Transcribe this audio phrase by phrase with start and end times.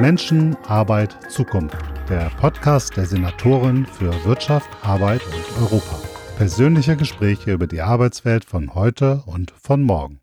[0.00, 1.76] Menschen, Arbeit, Zukunft.
[2.08, 5.98] Der Podcast der Senatorin für Wirtschaft, Arbeit und Europa.
[6.36, 10.20] Persönliche Gespräche über die Arbeitswelt von heute und von morgen.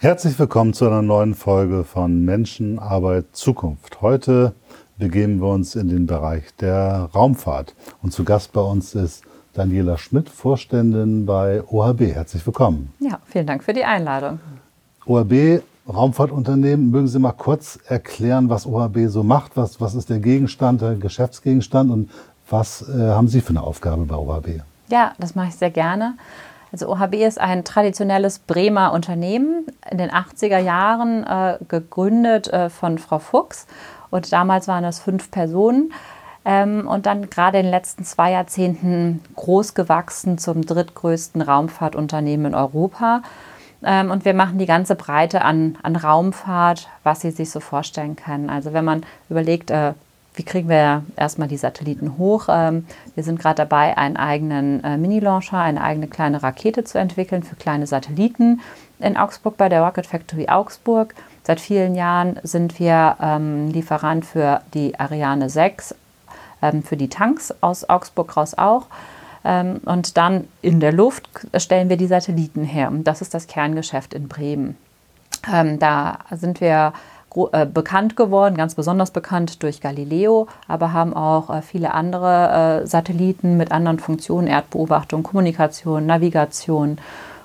[0.00, 4.00] Herzlich willkommen zu einer neuen Folge von Menschen, Arbeit, Zukunft.
[4.00, 4.54] Heute
[4.96, 7.74] begeben wir uns in den Bereich der Raumfahrt.
[8.00, 9.24] Und zu Gast bei uns ist
[9.54, 12.14] Daniela Schmidt, Vorständin bei OHB.
[12.14, 12.94] Herzlich willkommen.
[13.00, 14.38] Ja, vielen Dank für die Einladung.
[15.04, 19.56] OHB, Raumfahrtunternehmen, mögen Sie mal kurz erklären, was OHB so macht?
[19.56, 22.10] Was, was ist der Gegenstand, der Geschäftsgegenstand und
[22.48, 24.62] was äh, haben Sie für eine Aufgabe bei OHB?
[24.88, 26.14] Ja, das mache ich sehr gerne.
[26.72, 32.98] Also OHB ist ein traditionelles Bremer Unternehmen, in den 80er Jahren äh, gegründet äh, von
[32.98, 33.66] Frau Fuchs.
[34.10, 35.92] Und damals waren das fünf Personen.
[36.44, 42.54] Ähm, und dann gerade in den letzten zwei Jahrzehnten groß gewachsen zum drittgrößten Raumfahrtunternehmen in
[42.54, 43.22] Europa.
[43.84, 48.16] Ähm, und wir machen die ganze Breite an, an Raumfahrt, was Sie sich so vorstellen
[48.16, 48.50] können.
[48.50, 49.92] Also wenn man überlegt, äh,
[50.34, 52.46] wie kriegen wir erstmal die Satelliten hoch?
[52.48, 57.42] Ähm, wir sind gerade dabei, einen eigenen äh, Mini-Launcher, eine eigene kleine Rakete zu entwickeln
[57.42, 58.60] für kleine Satelliten
[58.98, 61.14] in Augsburg bei der Rocket Factory Augsburg.
[61.44, 65.94] Seit vielen Jahren sind wir ähm, Lieferant für die Ariane 6,
[66.62, 68.86] ähm, für die Tanks aus Augsburg raus auch.
[69.44, 72.88] Ähm, und dann in der Luft stellen wir die Satelliten her.
[72.88, 74.76] Und das ist das Kerngeschäft in Bremen.
[75.52, 76.92] Ähm, da sind wir
[77.52, 82.86] äh, bekannt geworden, ganz besonders bekannt durch Galileo, aber haben auch äh, viele andere äh,
[82.86, 86.98] Satelliten mit anderen Funktionen, Erdbeobachtung, Kommunikation, Navigation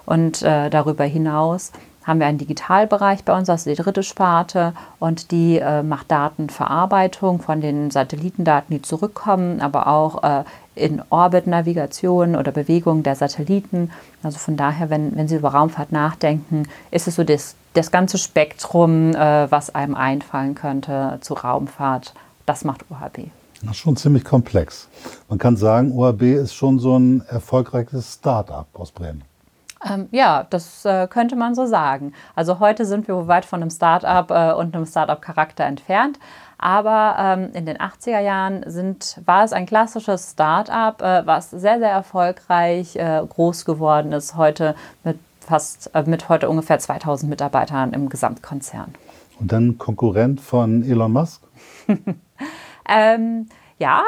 [0.06, 1.72] und darüber hinaus
[2.04, 7.40] haben wir einen Digitalbereich bei uns, das ist die dritte Sparte und die macht Datenverarbeitung
[7.40, 10.46] von den Satellitendaten, die zurückkommen, aber auch
[10.80, 13.92] in Orbit-Navigation oder Bewegung der Satelliten.
[14.24, 18.18] Also von daher, wenn, wenn Sie über Raumfahrt nachdenken, ist es so das, das ganze
[18.18, 22.14] Spektrum, äh, was einem einfallen könnte zu Raumfahrt.
[22.46, 23.30] Das macht OHB.
[23.62, 24.88] Das ist schon ziemlich komplex.
[25.28, 29.24] Man kann sagen, OHB ist schon so ein erfolgreiches Start-up aus Bremen.
[29.88, 32.14] Ähm, ja, das äh, könnte man so sagen.
[32.36, 36.20] Also heute sind wir weit von einem Start-up äh, und einem Start-up-Charakter entfernt.
[36.62, 41.80] Aber ähm, in den 80er Jahren sind, war es ein klassisches Start-up, äh, was sehr,
[41.80, 44.76] sehr erfolgreich äh, groß geworden ist, heute
[45.06, 48.94] mit fast äh, mit heute ungefähr 2000 Mitarbeitern im Gesamtkonzern.
[49.40, 51.42] Und dann Konkurrent von Elon Musk?
[52.90, 53.48] ähm,
[53.80, 54.04] ja,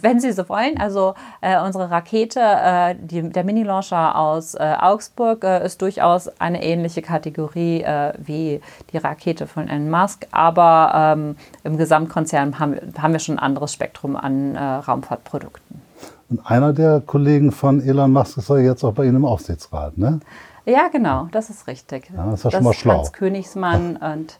[0.00, 0.78] wenn Sie so wollen.
[0.78, 6.62] Also äh, unsere Rakete, äh, die, der Mini-Launcher aus äh, Augsburg, äh, ist durchaus eine
[6.62, 8.60] ähnliche Kategorie äh, wie
[8.92, 10.26] die Rakete von Elon Musk.
[10.32, 15.80] Aber ähm, im Gesamtkonzern haben, haben, wir schon ein anderes Spektrum an äh, Raumfahrtprodukten.
[16.28, 19.98] Und einer der Kollegen von Elon Musk ist ja jetzt auch bei Ihnen im Aufsichtsrat,
[19.98, 20.20] ne?
[20.66, 22.10] Ja, genau, das ist richtig.
[22.14, 22.98] Ja, das ist ja schon mal schlau.
[22.98, 24.38] Hans Königsmann und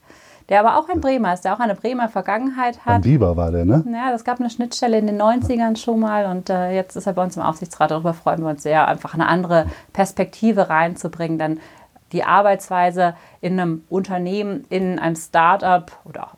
[0.50, 2.96] der aber auch ein Bremer ist, der auch eine Bremer Vergangenheit hat.
[2.96, 3.84] Ein Biber war der, ne?
[3.92, 7.12] Ja, das gab eine Schnittstelle in den 90ern schon mal und äh, jetzt ist er
[7.12, 7.92] bei uns im Aufsichtsrat.
[7.92, 11.60] Darüber freuen wir uns sehr, einfach eine andere Perspektive reinzubringen, denn
[12.10, 16.30] die Arbeitsweise in einem Unternehmen, in einem Start-up oder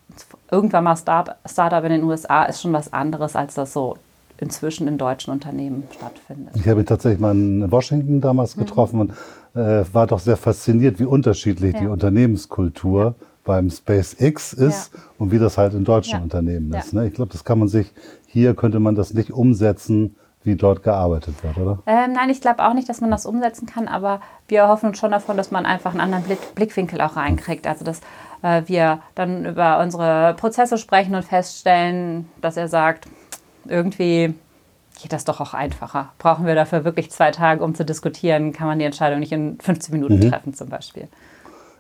[0.50, 3.97] irgendwann mal Start-up in den USA ist schon was anderes, als das so
[4.37, 6.55] inzwischen in deutschen Unternehmen stattfindet.
[6.56, 8.61] Ich habe ihn tatsächlich mal in Washington damals mhm.
[8.67, 9.00] getroffen mhm.
[9.00, 9.12] und
[9.55, 11.81] äh, war doch sehr fasziniert, wie unterschiedlich ja.
[11.81, 15.01] die Unternehmenskultur ja beim SpaceX ist ja.
[15.19, 16.23] und wie das halt in deutschen ja.
[16.23, 16.93] Unternehmen ist.
[16.93, 17.07] Ne?
[17.09, 17.93] Ich glaube, das kann man sich,
[18.27, 21.79] hier könnte man das nicht umsetzen, wie dort gearbeitet wird, oder?
[21.87, 25.13] Ähm, nein, ich glaube auch nicht, dass man das umsetzen kann, aber wir hoffen schon
[25.13, 27.67] davon, dass man einfach einen anderen Blick, Blickwinkel auch reinkriegt.
[27.67, 28.01] Also, dass
[28.43, 33.07] äh, wir dann über unsere Prozesse sprechen und feststellen, dass er sagt,
[33.67, 34.35] irgendwie
[35.01, 36.13] geht das doch auch einfacher.
[36.19, 38.53] Brauchen wir dafür wirklich zwei Tage, um zu diskutieren?
[38.53, 40.31] Kann man die Entscheidung nicht in 15 Minuten mhm.
[40.31, 41.09] treffen, zum Beispiel?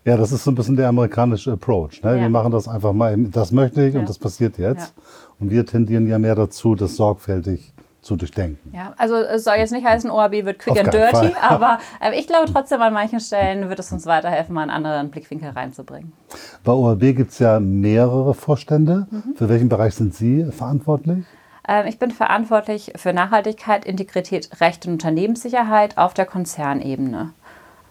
[0.04, 2.02] Ja, das ist so ein bisschen der amerikanische Approach.
[2.02, 2.16] Ne?
[2.16, 2.22] Ja.
[2.22, 4.00] Wir machen das einfach mal, das möchte ich ja.
[4.00, 4.94] und das passiert jetzt.
[4.96, 5.02] Ja.
[5.38, 8.72] Und wir tendieren ja mehr dazu, das sorgfältig zu durchdenken.
[8.74, 11.34] Ja, also es soll jetzt nicht heißen, OAB wird quick Auf and dirty, Fall.
[11.40, 15.10] aber äh, ich glaube trotzdem, an manchen Stellen wird es uns weiterhelfen, mal einen anderen
[15.10, 16.12] Blickwinkel reinzubringen.
[16.64, 19.06] Bei OAB gibt es ja mehrere Vorstände.
[19.08, 19.36] Mhm.
[19.36, 21.24] Für welchen Bereich sind Sie verantwortlich?
[21.68, 27.30] Ähm, ich bin verantwortlich für Nachhaltigkeit, Integrität, Recht und Unternehmenssicherheit auf der Konzernebene.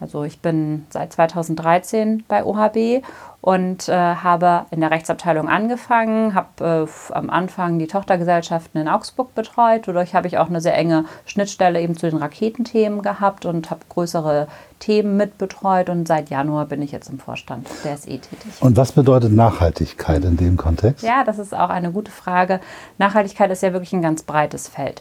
[0.02, 3.04] Also ich bin seit 2013 bei OHB
[3.40, 9.32] und äh, habe in der Rechtsabteilung angefangen, habe äh, am Anfang die Tochtergesellschaften in Augsburg
[9.36, 9.86] betreut.
[9.86, 13.82] Dadurch habe ich auch eine sehr enge Schnittstelle eben zu den Raketenthemen gehabt und habe
[13.88, 14.48] größere
[14.80, 15.88] Themen mitbetreut.
[15.88, 18.60] Und seit Januar bin ich jetzt im Vorstand der SE tätig.
[18.60, 21.04] Und was bedeutet Nachhaltigkeit in dem Kontext?
[21.04, 22.58] Ja, das ist auch eine gute Frage.
[22.98, 25.00] Nachhaltigkeit ist ja wirklich ein ganz breites Feld.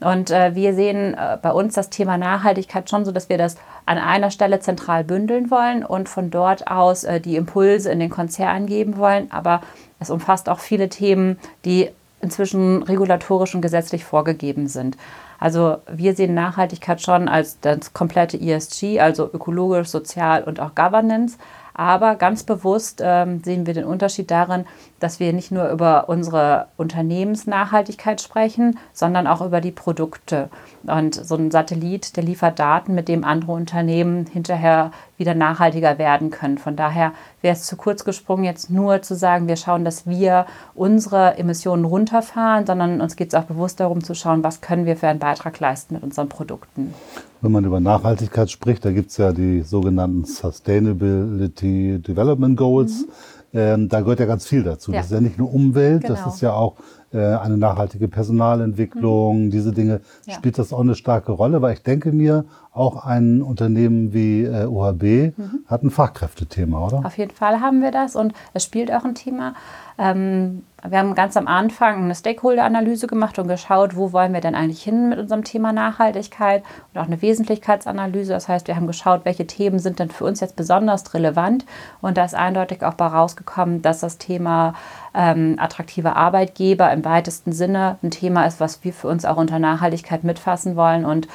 [0.00, 3.56] Und äh, wir sehen äh, bei uns das Thema Nachhaltigkeit schon so, dass wir das
[3.84, 8.10] an einer Stelle zentral bündeln wollen und von dort aus äh, die Impulse in den
[8.10, 9.30] Konzern geben wollen.
[9.32, 9.60] Aber
[9.98, 11.90] es umfasst auch viele Themen, die
[12.20, 14.96] inzwischen regulatorisch und gesetzlich vorgegeben sind.
[15.38, 21.38] Also wir sehen Nachhaltigkeit schon als das komplette ESG, also ökologisch, sozial und auch Governance.
[21.74, 24.66] Aber ganz bewusst ähm, sehen wir den Unterschied darin,
[25.00, 30.48] dass wir nicht nur über unsere Unternehmensnachhaltigkeit sprechen, sondern auch über die Produkte.
[30.84, 36.30] Und so ein Satellit, der liefert Daten, mit dem andere Unternehmen hinterher wieder nachhaltiger werden
[36.30, 36.58] können.
[36.58, 37.12] Von daher
[37.42, 41.84] wäre es zu kurz gesprungen, jetzt nur zu sagen, wir schauen, dass wir unsere Emissionen
[41.84, 45.18] runterfahren, sondern uns geht es auch bewusst darum zu schauen, was können wir für einen
[45.18, 46.94] Beitrag leisten mit unseren Produkten.
[47.40, 53.06] Wenn man über Nachhaltigkeit spricht, da gibt es ja die sogenannten Sustainability Development Goals.
[53.06, 53.12] Mhm.
[53.54, 54.92] Ähm, da gehört ja ganz viel dazu.
[54.92, 54.98] Ja.
[54.98, 56.14] Das ist ja nicht nur Umwelt, genau.
[56.14, 56.76] das ist ja auch
[57.12, 59.50] äh, eine nachhaltige Personalentwicklung, mhm.
[59.50, 60.00] diese Dinge.
[60.26, 60.34] Ja.
[60.34, 61.62] Spielt das auch eine starke Rolle?
[61.62, 62.44] Weil ich denke mir,
[62.78, 65.64] auch ein Unternehmen wie äh, OHB mhm.
[65.66, 67.04] hat ein Fachkräftethema, oder?
[67.04, 69.54] Auf jeden Fall haben wir das und es spielt auch ein Thema.
[69.98, 74.54] Ähm, wir haben ganz am Anfang eine Stakeholder-Analyse gemacht und geschaut, wo wollen wir denn
[74.54, 76.62] eigentlich hin mit unserem Thema Nachhaltigkeit
[76.94, 78.32] und auch eine Wesentlichkeitsanalyse.
[78.32, 81.66] Das heißt, wir haben geschaut, welche Themen sind denn für uns jetzt besonders relevant
[82.00, 84.74] und da ist eindeutig auch bei rausgekommen, dass das Thema
[85.14, 89.58] ähm, attraktive Arbeitgeber im weitesten Sinne ein Thema ist, was wir für uns auch unter
[89.58, 91.26] Nachhaltigkeit mitfassen wollen und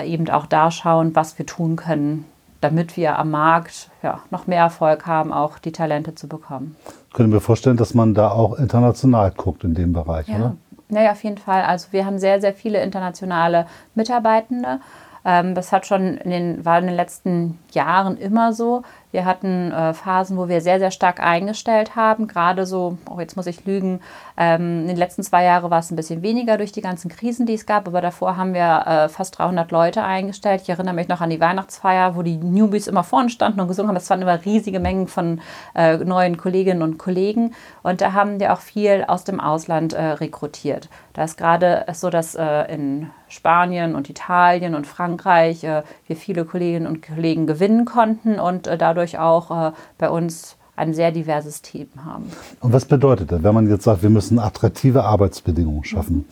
[0.00, 2.24] eben auch da schauen, was wir tun können,
[2.60, 6.76] damit wir am Markt ja, noch mehr Erfolg haben, auch die Talente zu bekommen.
[7.12, 10.36] Können wir vorstellen, dass man da auch international guckt in dem Bereich, ja.
[10.36, 10.56] oder?
[10.88, 11.62] Naja, auf jeden Fall.
[11.62, 14.80] Also wir haben sehr, sehr viele internationale Mitarbeitende.
[15.24, 18.82] Ähm, das hat schon in den, war in den letzten Jahren immer so.
[19.12, 22.26] Wir hatten äh, Phasen, wo wir sehr, sehr stark eingestellt haben.
[22.26, 24.00] Gerade so, oh, jetzt muss ich lügen,
[24.38, 27.44] ähm, in den letzten zwei Jahren war es ein bisschen weniger durch die ganzen Krisen,
[27.44, 27.86] die es gab.
[27.86, 30.62] Aber davor haben wir äh, fast 300 Leute eingestellt.
[30.62, 33.88] Ich erinnere mich noch an die Weihnachtsfeier, wo die Newbies immer vorne standen und gesungen
[33.88, 33.96] haben.
[33.96, 35.40] Das waren immer riesige Mengen von
[35.74, 37.54] äh, neuen Kolleginnen und Kollegen.
[37.82, 40.88] Und da haben wir auch viel aus dem Ausland äh, rekrutiert.
[41.12, 46.44] Da ist gerade so, dass äh, in Spanien und Italien und Frankreich äh, wir viele
[46.44, 51.62] Kolleginnen und Kollegen gewinnen konnten und dadurch dadurch auch äh, bei uns ein sehr diverses
[51.62, 52.30] Team haben.
[52.60, 56.26] Und was bedeutet das, wenn man jetzt sagt, wir müssen attraktive Arbeitsbedingungen schaffen?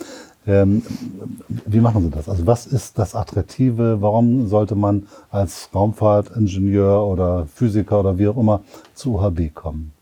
[0.46, 0.82] Ähm,
[1.67, 2.28] wie machen Sie das?
[2.28, 4.00] Also was ist das Attraktive?
[4.00, 8.62] Warum sollte man als Raumfahrtingenieur oder Physiker oder wie auch immer
[8.94, 9.93] zu UHB kommen?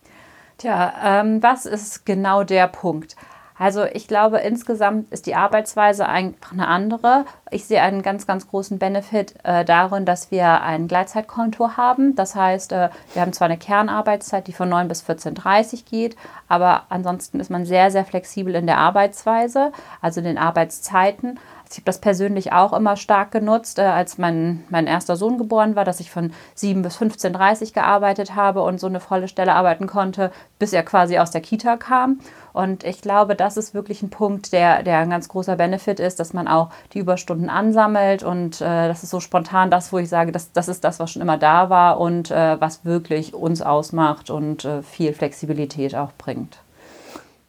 [0.59, 3.17] Tja, ähm, was ist genau der Punkt?
[3.59, 7.25] Also ich glaube, insgesamt ist die Arbeitsweise einfach eine andere.
[7.51, 12.15] Ich sehe einen ganz, ganz großen Benefit äh, darin, dass wir ein Gleitzeitkonto haben.
[12.15, 16.17] Das heißt, äh, wir haben zwar eine Kernarbeitszeit, die von 9 bis 14.30 Uhr geht,
[16.47, 21.41] aber ansonsten ist man sehr, sehr flexibel in der Arbeitsweise, also in den Arbeitszeiten.
[21.71, 25.77] Ich habe das persönlich auch immer stark genutzt, äh, als mein, mein erster Sohn geboren
[25.77, 29.55] war, dass ich von 7 bis 15.30 Uhr gearbeitet habe und so eine volle Stelle
[29.55, 32.21] arbeiten konnte, bis er quasi aus der Kita kam.
[32.53, 36.19] Und ich glaube, das ist wirklich ein Punkt, der, der ein ganz großer Benefit ist,
[36.19, 38.23] dass man auch die Überstunden ansammelt.
[38.23, 41.13] Und äh, das ist so spontan das, wo ich sage, das, das ist das, was
[41.13, 46.13] schon immer da war und äh, was wirklich uns ausmacht und äh, viel Flexibilität auch
[46.19, 46.59] bringt.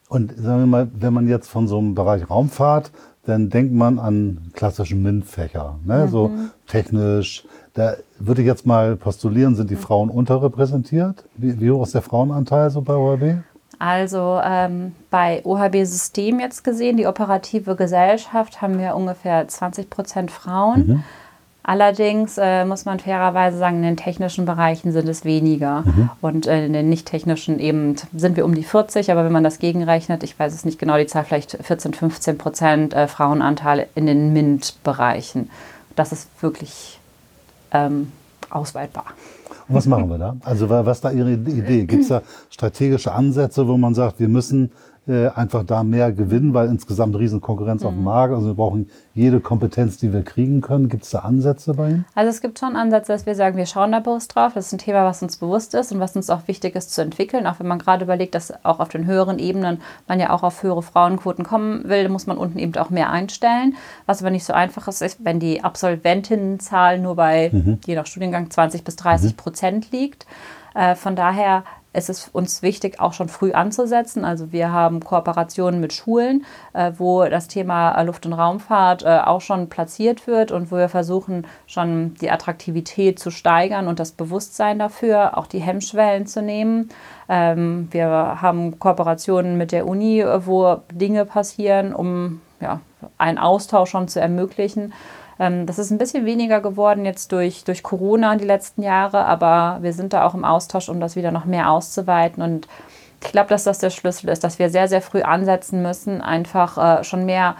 [0.09, 2.91] Und sagen wir mal, wenn man jetzt von so einem Bereich Raumfahrt
[3.25, 6.05] dann denkt man an klassischen MINT-Fächer, ne?
[6.05, 6.09] Mhm.
[6.09, 6.31] so
[6.67, 7.45] technisch.
[7.73, 9.79] Da würde ich jetzt mal postulieren, sind die mhm.
[9.79, 11.23] Frauen unterrepräsentiert?
[11.35, 13.43] Wie, wie, hoch ist der Frauenanteil so bei OHB?
[13.77, 20.31] Also ähm, bei OHB System jetzt gesehen, die operative Gesellschaft, haben wir ungefähr 20 Prozent
[20.31, 20.87] Frauen.
[20.87, 21.03] Mhm.
[21.69, 25.81] Allerdings äh, muss man fairerweise sagen, in den technischen Bereichen sind es weniger.
[25.81, 26.09] Mhm.
[26.19, 29.43] Und äh, in den nicht technischen eben sind wir um die 40, aber wenn man
[29.43, 33.85] das gegenrechnet, ich weiß es nicht genau, die Zahl vielleicht 14, 15 Prozent äh, Frauenanteil
[33.93, 35.51] in den MINT-Bereichen.
[35.95, 36.99] Das ist wirklich
[37.71, 38.11] ähm,
[38.49, 39.05] ausweitbar.
[39.67, 40.37] Und was machen wir da?
[40.41, 41.85] Also was ist da Ihre Idee?
[41.85, 44.71] Gibt es da strategische Ansätze, wo man sagt, wir müssen
[45.09, 47.87] äh, einfach da mehr gewinnen, weil insgesamt Riesenkonkurrenz mhm.
[47.87, 48.05] auf dem mhm.
[48.05, 48.33] Markt.
[48.33, 50.87] Also wir brauchen jede Kompetenz, die wir kriegen können.
[50.87, 52.05] Gibt es da Ansätze bei Ihnen?
[52.13, 54.53] Also es gibt schon Ansätze, dass wir sagen, wir schauen da bewusst drauf.
[54.53, 57.01] Das ist ein Thema, was uns bewusst ist und was uns auch wichtig ist zu
[57.01, 57.47] entwickeln.
[57.47, 60.61] Auch wenn man gerade überlegt, dass auch auf den höheren Ebenen man ja auch auf
[60.61, 63.75] höhere Frauenquoten kommen will, muss man unten eben auch mehr einstellen.
[64.05, 67.79] Was aber nicht so einfach ist, ist wenn die Absolventinnenzahl nur bei, mhm.
[67.85, 69.37] je nach Studiengang, 20 bis 30 mhm.
[69.37, 70.27] Prozent liegt.
[70.75, 74.23] Äh, von daher es ist uns wichtig, auch schon früh anzusetzen.
[74.23, 79.41] Also wir haben Kooperationen mit Schulen, äh, wo das Thema Luft- und Raumfahrt äh, auch
[79.41, 84.77] schon platziert wird und wo wir versuchen, schon die Attraktivität zu steigern und das Bewusstsein
[84.77, 86.89] dafür, auch die Hemmschwellen zu nehmen.
[87.27, 92.81] Ähm, wir haben Kooperationen mit der Uni, wo Dinge passieren, um ja,
[93.17, 94.93] einen Austausch schon zu ermöglichen.
[95.39, 99.79] Ähm, das ist ein bisschen weniger geworden jetzt durch, durch Corona die letzten Jahre, aber
[99.81, 102.43] wir sind da auch im Austausch, um das wieder noch mehr auszuweiten.
[102.43, 102.67] Und
[103.23, 106.99] ich glaube, dass das der Schlüssel ist, dass wir sehr, sehr früh ansetzen müssen, einfach
[106.99, 107.55] äh, schon mehr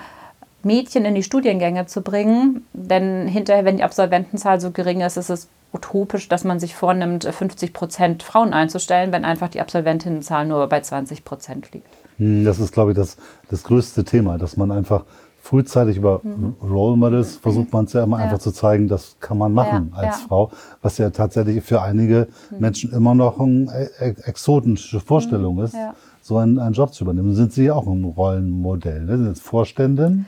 [0.64, 2.66] Mädchen in die Studiengänge zu bringen.
[2.74, 7.26] Denn hinterher, wenn die Absolventenzahl so gering ist, ist es utopisch, dass man sich vornimmt,
[7.26, 11.88] 50 Prozent Frauen einzustellen, wenn einfach die Absolventinnenzahl nur bei 20 Prozent liegt.
[12.18, 13.18] Hm, das ist, glaube ich, das,
[13.50, 15.04] das größte Thema, dass man einfach
[15.50, 16.56] frühzeitig über mhm.
[16.62, 18.26] Role Models versucht man es ja immer ja.
[18.26, 20.28] einfach zu zeigen, das kann man machen ja, als ja.
[20.28, 20.52] Frau,
[20.84, 22.60] was ja tatsächlich für einige mhm.
[22.60, 25.64] Menschen immer noch eine e-, exotische Vorstellung mhm.
[25.64, 25.76] ist,
[26.22, 27.34] so einen, einen, Job zu übernehmen.
[27.34, 29.06] Sind Sie auch ein Rollenmodell?
[29.06, 29.18] Ne?
[29.18, 30.28] Sind jetzt Vorständin?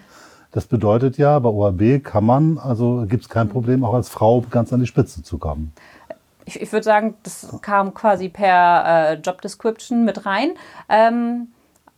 [0.54, 3.52] Das bedeutet ja, bei OAB kann man, also gibt es kein mhm.
[3.52, 5.72] Problem, auch als Frau ganz an die Spitze zu kommen.
[6.46, 10.54] Ich, ich würde sagen, das kam quasi per äh, Job Description mit rein.
[10.90, 11.50] Ähm,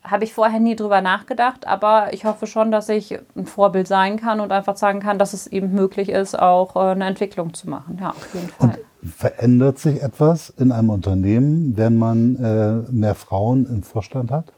[0.03, 4.17] habe ich vorher nie drüber nachgedacht, aber ich hoffe schon, dass ich ein Vorbild sein
[4.17, 7.69] kann und einfach sagen kann, dass es eben möglich ist, auch äh, eine Entwicklung zu
[7.69, 7.98] machen.
[8.01, 8.79] Ja, auf jeden Fall.
[9.01, 14.53] Und verändert sich etwas in einem Unternehmen, wenn man äh, mehr Frauen im Vorstand hat?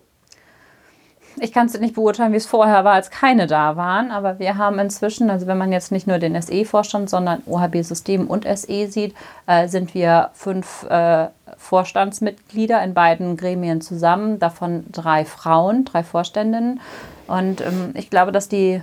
[1.37, 4.57] Ich kann es nicht beurteilen, wie es vorher war, als keine da waren, aber wir
[4.57, 9.13] haben inzwischen, also wenn man jetzt nicht nur den SE-Vorstand, sondern OHB-System und SE sieht,
[9.45, 11.27] äh, sind wir fünf äh,
[11.57, 16.79] Vorstandsmitglieder in beiden Gremien zusammen, davon drei Frauen, drei Vorständinnen.
[17.27, 18.81] Und ähm, ich glaube, dass die,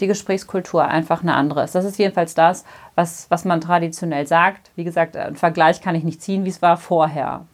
[0.00, 1.74] die Gesprächskultur einfach eine andere ist.
[1.74, 2.64] Das ist jedenfalls das,
[2.94, 4.70] was, was man traditionell sagt.
[4.76, 7.44] Wie gesagt, einen Vergleich kann ich nicht ziehen, wie es war vorher.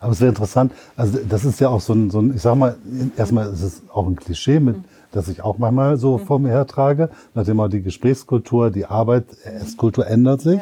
[0.00, 2.56] Aber es wäre interessant, also das ist ja auch so ein, so ein ich sag
[2.56, 2.76] mal,
[3.16, 4.76] erstmal ist es auch ein Klischee, mit,
[5.12, 10.40] das ich auch manchmal so vor mir hertrage, nachdem auch die Gesprächskultur, die Arbeitskultur ändert
[10.40, 10.60] sich.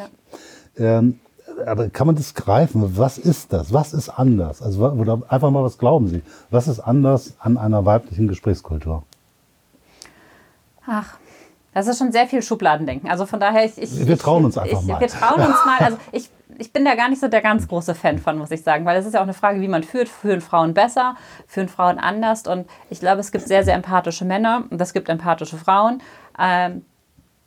[0.77, 0.99] Ja.
[0.99, 1.19] Ähm,
[1.65, 2.97] aber kann man das greifen?
[2.97, 3.73] Was ist das?
[3.73, 4.61] Was ist anders?
[4.61, 6.21] Also, oder einfach mal, was glauben Sie?
[6.49, 9.03] Was ist anders an einer weiblichen Gesprächskultur?
[10.85, 11.17] Ach,
[11.73, 13.09] das ist schon sehr viel Schubladendenken.
[13.09, 14.99] Also von daher, ich, ich wir trauen uns einfach ich, mal.
[14.99, 15.77] Wir trauen uns mal.
[15.79, 18.63] Also ich, ich bin da gar nicht so der ganz große Fan von, muss ich
[18.63, 20.09] sagen, weil es ist ja auch eine Frage, wie man führt.
[20.09, 21.15] Führen Frauen besser,
[21.47, 22.47] führen Frauen anders?
[22.47, 26.01] Und ich glaube, es gibt sehr, sehr empathische Männer und es gibt empathische Frauen.
[26.39, 26.85] Ähm,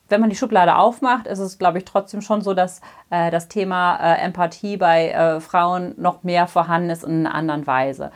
[0.08, 2.80] wenn man die Schublade aufmacht, ist es, glaube ich, trotzdem schon so, dass
[3.10, 7.66] äh, das Thema äh, Empathie bei äh, Frauen noch mehr vorhanden ist in einer anderen
[7.66, 8.12] Weise.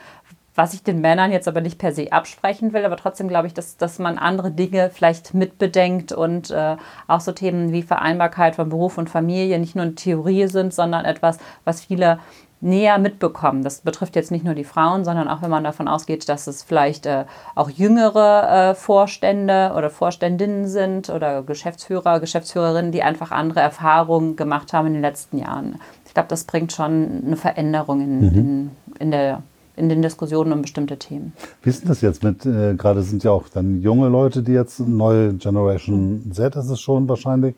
[0.59, 3.55] Was ich den Männern jetzt aber nicht per se absprechen will, aber trotzdem glaube ich,
[3.55, 6.75] dass, dass man andere Dinge vielleicht mitbedenkt und äh,
[7.07, 11.05] auch so Themen wie Vereinbarkeit von Beruf und Familie nicht nur eine Theorie sind, sondern
[11.05, 12.19] etwas, was viele
[12.61, 13.63] näher mitbekommen.
[13.63, 16.65] Das betrifft jetzt nicht nur die Frauen, sondern auch wenn man davon ausgeht, dass es
[16.65, 23.61] vielleicht äh, auch jüngere äh, Vorstände oder Vorständinnen sind oder Geschäftsführer, Geschäftsführerinnen, die einfach andere
[23.61, 25.81] Erfahrungen gemacht haben in den letzten Jahren.
[26.05, 28.39] Ich glaube, das bringt schon eine Veränderung in, mhm.
[28.39, 29.45] in, in der
[29.79, 31.33] in den Diskussionen um bestimmte Themen.
[31.63, 34.53] Wie ist denn das jetzt mit, äh, gerade sind ja auch dann junge Leute, die
[34.53, 37.55] jetzt, neue Generation Z ist es schon wahrscheinlich,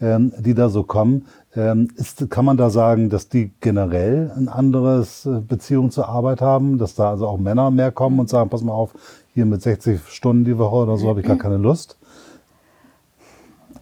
[0.00, 1.26] ähm, die da so kommen.
[1.54, 6.40] Ähm, ist, kann man da sagen, dass die generell ein anderes äh, Beziehung zur Arbeit
[6.40, 8.94] haben, dass da also auch Männer mehr kommen und sagen, pass mal auf,
[9.34, 11.96] hier mit 60 Stunden die Woche oder so habe ich gar keine Lust?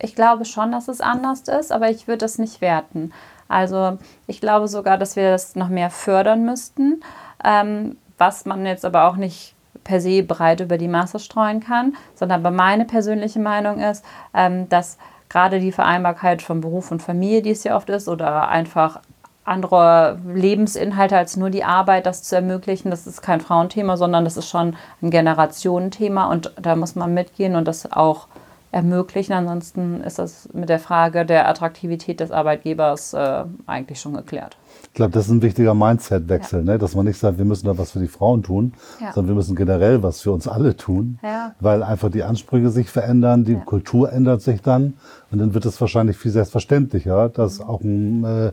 [0.02, 3.12] Ich glaube schon, dass es anders ist, aber ich würde es nicht werten.
[3.48, 7.02] Also ich glaube sogar, dass wir das noch mehr fördern müssten,
[7.44, 9.54] ähm, was man jetzt aber auch nicht
[9.84, 14.04] per se breit über die Masse streuen kann, sondern aber meine persönliche Meinung ist,
[14.34, 18.48] ähm, dass gerade die Vereinbarkeit von Beruf und Familie, die es ja oft ist, oder
[18.48, 19.00] einfach
[19.44, 22.90] andere Lebensinhalte als nur die Arbeit, das zu ermöglichen.
[22.90, 27.56] Das ist kein Frauenthema, sondern das ist schon ein Generationenthema und da muss man mitgehen
[27.56, 28.28] und das auch
[28.70, 29.32] ermöglichen.
[29.32, 34.56] Ansonsten ist das mit der Frage der Attraktivität des Arbeitgebers äh, eigentlich schon geklärt.
[34.92, 36.72] Ich glaube, das ist ein wichtiger Mindset-Wechsel, ja.
[36.72, 36.78] ne?
[36.78, 39.12] dass man nicht sagt, wir müssen da was für die Frauen tun, ja.
[39.12, 41.54] sondern wir müssen generell was für uns alle tun, ja.
[41.60, 44.94] weil einfach die Ansprüche sich verändern, die Kultur ändert sich dann
[45.30, 48.52] und dann wird es wahrscheinlich viel selbstverständlicher, dass auch ein äh,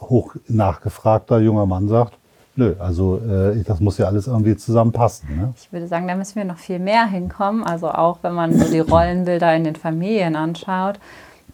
[0.00, 2.14] hoch nachgefragter junger Mann sagt,
[2.58, 5.36] Nö, also äh, das muss ja alles irgendwie zusammenpassen.
[5.36, 5.52] Ne?
[5.56, 7.62] Ich würde sagen, da müssen wir noch viel mehr hinkommen.
[7.62, 10.98] Also auch wenn man so die Rollenbilder in den Familien anschaut,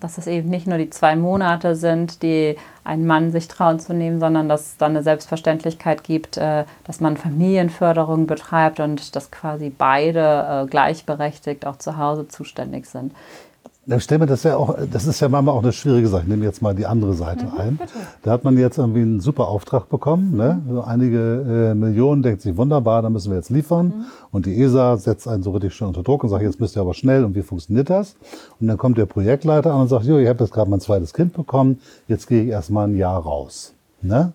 [0.03, 3.95] dass es eben nicht nur die zwei Monate sind, die ein Mann sich trauen zu
[3.95, 9.31] nehmen, sondern dass es dann eine Selbstverständlichkeit gibt, äh, dass man Familienförderung betreibt und dass
[9.31, 13.13] quasi beide äh, gleichberechtigt auch zu Hause zuständig sind.
[13.85, 16.23] Dann stell mir das ja auch, das ist ja manchmal auch eine schwierige Sache.
[16.23, 17.77] Ich nehme jetzt mal die andere Seite mhm, ein.
[17.79, 17.93] Bitte.
[18.23, 20.37] Da hat man jetzt irgendwie einen super Auftrag bekommen.
[20.37, 20.63] Ne?
[20.71, 23.87] So einige äh, Millionen denkt sich wunderbar, da müssen wir jetzt liefern.
[23.87, 24.05] Mhm.
[24.31, 26.81] Und die ESA setzt einen so richtig schön unter Druck und sagt, jetzt müsst ihr
[26.81, 28.15] aber schnell und wie funktioniert das?
[28.61, 31.13] Und dann kommt der Projektleiter an und sagt, jo, ich habe jetzt gerade mein zweites
[31.13, 33.75] Kind bekommen, jetzt gehe ich erstmal ein Jahr raus.
[34.01, 34.33] Ne?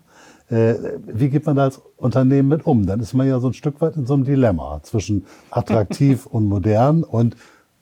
[0.49, 0.75] Äh,
[1.05, 2.85] wie geht man da als Unternehmen mit um?
[2.85, 6.45] Dann ist man ja so ein Stück weit in so einem Dilemma zwischen attraktiv und
[6.45, 7.37] modern und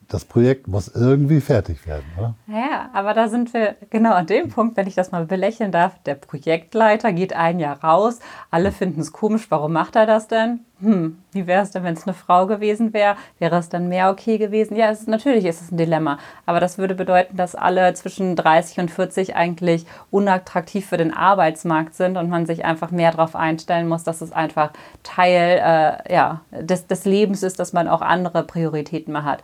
[0.08, 2.34] das Projekt muss irgendwie fertig werden, oder?
[2.46, 5.98] Ja, aber da sind wir genau an dem Punkt, wenn ich das mal belächeln darf.
[6.04, 8.20] Der Projektleiter geht ein Jahr raus,
[8.50, 10.60] alle finden es komisch, warum macht er das denn?
[10.80, 13.16] Hm, wie wäre es denn, wenn es eine Frau gewesen wäre?
[13.38, 14.76] Wäre es dann mehr okay gewesen?
[14.76, 18.80] Ja, ist, natürlich ist es ein Dilemma, aber das würde bedeuten, dass alle zwischen 30
[18.80, 23.88] und 40 eigentlich unattraktiv für den Arbeitsmarkt sind und man sich einfach mehr darauf einstellen
[23.88, 24.70] muss, dass es einfach
[25.02, 29.42] Teil äh, ja, des, des Lebens ist, dass man auch andere Prioritäten mal hat.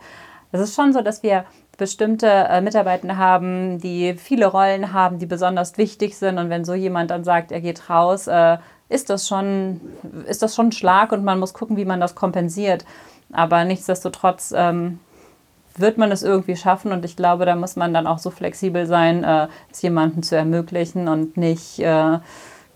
[0.53, 1.45] Es ist schon so, dass wir
[1.77, 6.37] bestimmte äh, Mitarbeiter haben, die viele Rollen haben, die besonders wichtig sind.
[6.37, 9.81] Und wenn so jemand dann sagt, er geht raus, äh, ist, das schon,
[10.27, 12.85] ist das schon ein Schlag und man muss gucken, wie man das kompensiert.
[13.31, 14.99] Aber nichtsdestotrotz ähm,
[15.75, 18.85] wird man es irgendwie schaffen und ich glaube, da muss man dann auch so flexibel
[18.85, 22.19] sein, äh, es jemandem zu ermöglichen und nicht äh,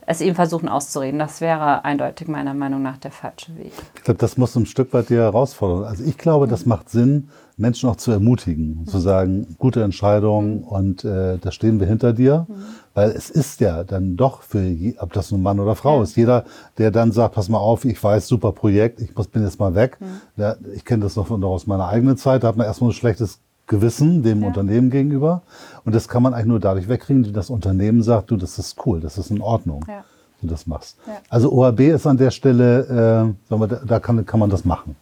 [0.07, 1.19] es ihm versuchen auszureden.
[1.19, 3.73] Das wäre eindeutig meiner Meinung nach der falsche Weg.
[3.95, 5.83] Ich glaube, das muss ein Stück weit die Herausforderung.
[5.83, 11.03] Also ich glaube, das macht Sinn, Menschen auch zu ermutigen, zu sagen, gute Entscheidung und
[11.03, 12.53] äh, da stehen wir hinter dir, mhm.
[12.93, 14.63] weil es ist ja dann doch für,
[14.99, 16.03] ob das nun Mann oder Frau ja.
[16.03, 16.45] ist, jeder,
[16.77, 19.75] der dann sagt, pass mal auf, ich weiß, super Projekt, ich muss, bin jetzt mal
[19.75, 19.97] weg.
[19.99, 20.21] Mhm.
[20.37, 22.93] Ja, ich kenne das noch, noch aus meiner eigenen Zeit, da hat man erstmal ein
[22.93, 24.47] schlechtes Gewissen dem ja.
[24.47, 25.41] Unternehmen gegenüber
[25.85, 28.77] und das kann man eigentlich nur dadurch wegkriegen, dass das Unternehmen sagt, du, das ist
[28.85, 29.85] cool, das ist in Ordnung.
[29.87, 30.03] Ja.
[30.41, 30.97] Du das machst.
[31.29, 34.65] Also OHB ist an der Stelle, äh, sagen wir, da, da kann, kann man das
[34.65, 34.95] machen.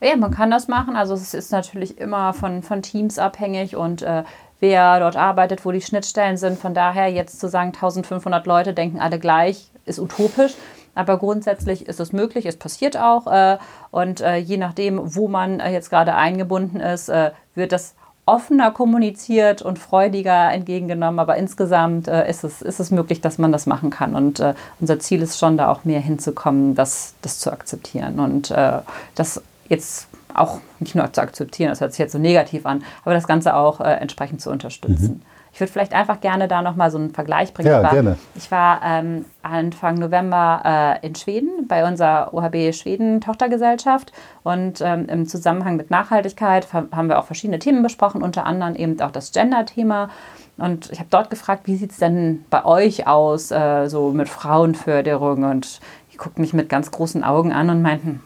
[0.00, 0.96] Ja, man kann das machen.
[0.96, 4.24] Also es ist natürlich immer von, von Teams abhängig und äh,
[4.60, 6.58] wer dort arbeitet, wo die Schnittstellen sind.
[6.58, 10.54] Von daher jetzt zu sagen, 1500 Leute denken alle gleich, ist utopisch.
[10.94, 13.26] Aber grundsätzlich ist es möglich, es passiert auch.
[13.26, 13.58] Äh,
[13.90, 17.94] und äh, je nachdem, wo man äh, jetzt gerade eingebunden ist, äh, wird das
[18.26, 21.18] offener kommuniziert und freudiger entgegengenommen.
[21.18, 24.14] Aber insgesamt äh, ist, es, ist es möglich, dass man das machen kann.
[24.14, 28.50] Und äh, unser Ziel ist schon, da auch mehr hinzukommen, das, das zu akzeptieren und
[28.50, 28.78] äh,
[29.14, 33.14] das jetzt auch nicht nur zu akzeptieren, das hört sich jetzt so negativ an, aber
[33.14, 35.22] das Ganze auch äh, entsprechend zu unterstützen.
[35.22, 35.33] Mhm.
[35.54, 37.68] Ich würde vielleicht einfach gerne da nochmal so einen Vergleich bringen.
[37.68, 38.18] Ja, ich war, gerne.
[38.34, 45.06] Ich war ähm, Anfang November äh, in Schweden bei unserer OHB Schweden Tochtergesellschaft und ähm,
[45.06, 49.30] im Zusammenhang mit Nachhaltigkeit haben wir auch verschiedene Themen besprochen, unter anderem eben auch das
[49.30, 50.10] Gender-Thema.
[50.56, 54.28] Und ich habe dort gefragt, wie sieht es denn bei euch aus, äh, so mit
[54.28, 55.44] Frauenförderung?
[55.44, 55.78] Und
[56.12, 58.24] die guckten mich mit ganz großen Augen an und meinten,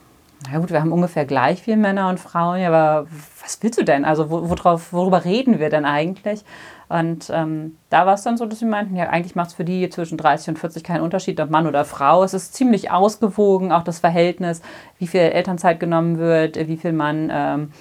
[0.50, 3.06] na gut, wir haben ungefähr gleich viel Männer und Frauen, aber
[3.42, 4.06] was willst du denn?
[4.06, 6.44] Also worauf, worüber reden wir denn eigentlich?
[6.88, 9.64] Und ähm, da war es dann so, dass sie meinten, ja, eigentlich macht es für
[9.64, 12.24] die zwischen 30 und 40 keinen Unterschied, ob Mann oder Frau.
[12.24, 14.62] Es ist ziemlich ausgewogen, auch das Verhältnis,
[14.98, 17.72] wie viel Elternzeit genommen wird, wie viel man, ähm,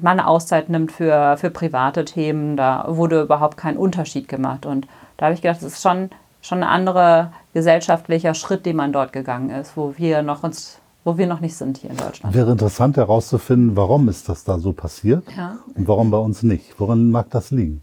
[0.00, 2.56] man Auszeit nimmt für, für private Themen.
[2.56, 4.64] Da wurde überhaupt kein Unterschied gemacht.
[4.64, 4.88] Und
[5.18, 6.08] da habe ich gedacht, das ist schon,
[6.40, 11.16] schon ein anderer gesellschaftlicher Schritt, den man dort gegangen ist, wo wir noch uns wo
[11.16, 12.34] wir noch nicht sind hier in Deutschland.
[12.34, 15.56] Wäre interessant herauszufinden, warum ist das da so passiert ja.
[15.76, 16.80] und warum bei uns nicht.
[16.80, 17.80] Woran mag das liegen?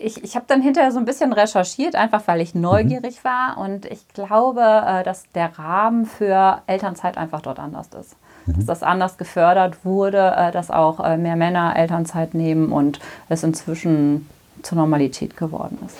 [0.00, 3.28] Ich, ich habe dann hinterher so ein bisschen recherchiert, einfach weil ich neugierig mhm.
[3.28, 3.58] war.
[3.58, 8.16] Und ich glaube, äh, dass der Rahmen für Elternzeit einfach dort anders ist.
[8.46, 8.54] Mhm.
[8.56, 13.42] Dass das anders gefördert wurde, äh, dass auch äh, mehr Männer Elternzeit nehmen und es
[13.42, 14.28] inzwischen
[14.62, 15.96] zur Normalität geworden ist.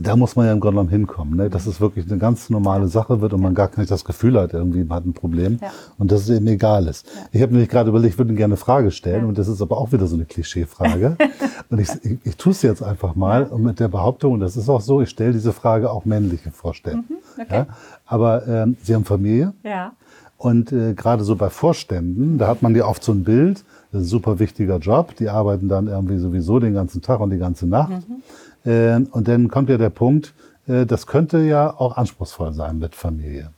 [0.00, 1.50] Da muss man ja im Grunde genommen hinkommen, ne?
[1.50, 4.52] dass es wirklich eine ganz normale Sache wird und man gar nicht das Gefühl hat,
[4.52, 5.70] irgendwie man hat ein Problem ja.
[5.98, 7.06] und dass es eben egal ist.
[7.06, 7.22] Ja.
[7.32, 9.28] Ich habe nämlich gerade überlegt, ich würde gerne eine Frage stellen ja.
[9.28, 11.16] und das ist aber auch wieder so eine Klischeefrage.
[11.70, 14.56] und ich, ich, ich tue es jetzt einfach mal und mit der Behauptung, und das
[14.56, 17.04] ist auch so, ich stelle diese Frage auch männliche vorstellen.
[17.08, 17.64] Mhm, okay.
[18.06, 19.52] Aber ähm, Sie haben Familie.
[19.62, 19.92] Ja.
[20.36, 23.64] Und äh, gerade so bei Vorständen, da hat man ja oft so ein Bild,
[24.02, 25.16] super wichtiger Job.
[25.16, 27.90] Die arbeiten dann irgendwie sowieso den ganzen Tag und die ganze Nacht.
[28.08, 28.70] Mhm.
[28.70, 30.34] Äh, und dann kommt ja der Punkt,
[30.66, 33.50] äh, das könnte ja auch anspruchsvoll sein mit Familie.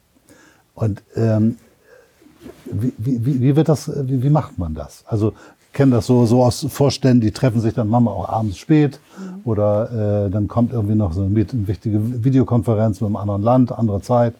[0.74, 1.56] Und ähm,
[2.66, 5.04] wie, wie, wie, wird das, wie, wie macht man das?
[5.06, 5.32] Also
[5.66, 8.98] ich kenne das so, so aus Vorständen, die treffen sich dann manchmal auch abends spät
[9.18, 9.40] mhm.
[9.44, 14.00] oder äh, dann kommt irgendwie noch so eine wichtige Videokonferenz mit einem anderen Land, andere
[14.00, 14.34] Zeit.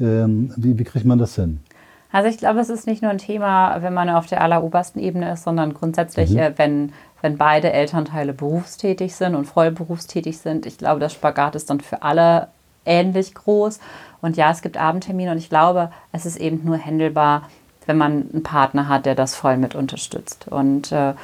[0.00, 1.60] Ähm, wie, wie kriegt man das hin?
[2.10, 5.32] Also ich glaube, es ist nicht nur ein Thema, wenn man auf der allerobersten Ebene
[5.32, 6.38] ist, sondern grundsätzlich, mhm.
[6.38, 10.64] äh, wenn, wenn beide Elternteile berufstätig sind und voll berufstätig sind.
[10.64, 12.48] Ich glaube, das Spagat ist dann für alle
[12.86, 13.80] ähnlich groß.
[14.22, 17.48] Und ja, es gibt Abendtermine und ich glaube, es ist eben nur händelbar,
[17.86, 20.48] wenn man einen Partner hat, der das voll mit unterstützt.
[20.48, 21.14] Und äh,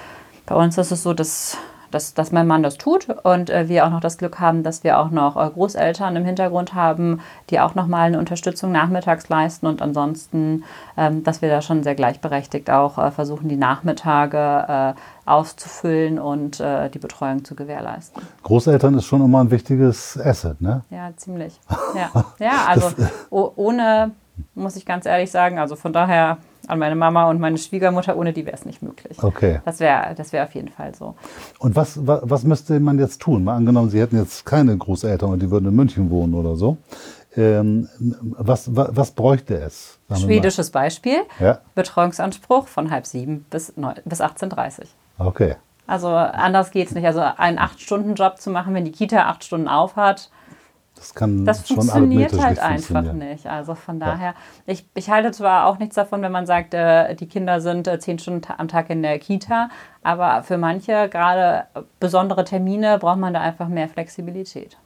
[0.47, 1.57] bei uns ist es so, dass
[1.95, 4.83] dass, dass mein Mann das tut und äh, wir auch noch das Glück haben, dass
[4.83, 9.29] wir auch noch äh, Großeltern im Hintergrund haben, die auch noch mal eine Unterstützung nachmittags
[9.29, 10.65] leisten und ansonsten,
[10.97, 16.61] ähm, dass wir da schon sehr gleichberechtigt auch äh, versuchen, die Nachmittage äh, auszufüllen und
[16.61, 18.23] äh, die Betreuung zu gewährleisten.
[18.43, 20.83] Großeltern ist schon immer ein wichtiges Asset, ne?
[20.91, 21.61] Ja, ziemlich.
[21.95, 22.91] Ja, ja also
[23.31, 24.11] ohne,
[24.55, 28.33] muss ich ganz ehrlich sagen, also von daher an meine Mama und meine Schwiegermutter, ohne
[28.33, 29.23] die wäre es nicht möglich.
[29.23, 29.61] Okay.
[29.65, 31.15] Das wäre das wär auf jeden Fall so.
[31.59, 33.45] Und was, was, was müsste man jetzt tun?
[33.45, 36.77] Mal angenommen, Sie hätten jetzt keine Großeltern und die würden in München wohnen oder so.
[37.37, 39.99] Ähm, was, was, was bräuchte es?
[40.15, 41.19] Schwedisches Beispiel.
[41.41, 41.61] Ja.
[41.75, 43.73] Betreuungsanspruch von halb sieben bis,
[44.05, 45.27] bis 18.30 Uhr.
[45.27, 45.57] Okay.
[45.87, 47.07] Also anders geht es nicht.
[47.07, 50.31] Also einen Acht-Stunden-Job zu machen, wenn die Kita acht Stunden auf hat,
[50.95, 53.47] das kann das schon funktioniert halt einfach nicht.
[53.47, 54.35] Also von daher, ja.
[54.67, 57.99] ich, ich halte zwar auch nichts davon, wenn man sagt, äh, die Kinder sind äh,
[57.99, 59.69] zehn Stunden am Tag in der Kita,
[60.03, 61.65] aber für manche, gerade
[61.99, 64.77] besondere Termine, braucht man da einfach mehr Flexibilität.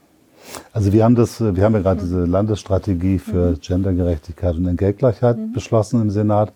[0.72, 2.04] Also wir haben das, wir haben ja gerade mhm.
[2.04, 3.60] diese Landesstrategie für mhm.
[3.60, 5.52] Gendergerechtigkeit und Entgeltgleichheit mhm.
[5.52, 6.52] beschlossen im Senat.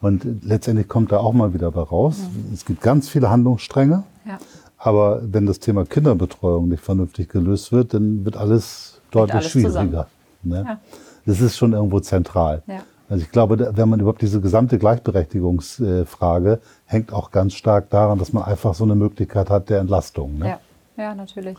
[0.00, 2.18] Und letztendlich kommt da auch mal wieder bei raus.
[2.18, 2.52] Mhm.
[2.52, 4.04] Es gibt ganz viele Handlungsstränge.
[4.26, 4.38] Ja.
[4.86, 10.06] Aber wenn das Thema Kinderbetreuung nicht vernünftig gelöst wird, dann wird alles deutlich alles schwieriger.
[10.44, 10.64] Ne?
[10.64, 10.80] Ja.
[11.26, 12.62] Das ist schon irgendwo zentral.
[12.68, 12.82] Ja.
[13.08, 18.32] Also ich glaube, wenn man überhaupt diese gesamte Gleichberechtigungsfrage hängt auch ganz stark daran, dass
[18.32, 20.38] man einfach so eine Möglichkeit hat der Entlastung.
[20.38, 20.50] Ne?
[20.96, 21.02] Ja.
[21.02, 21.58] ja, natürlich.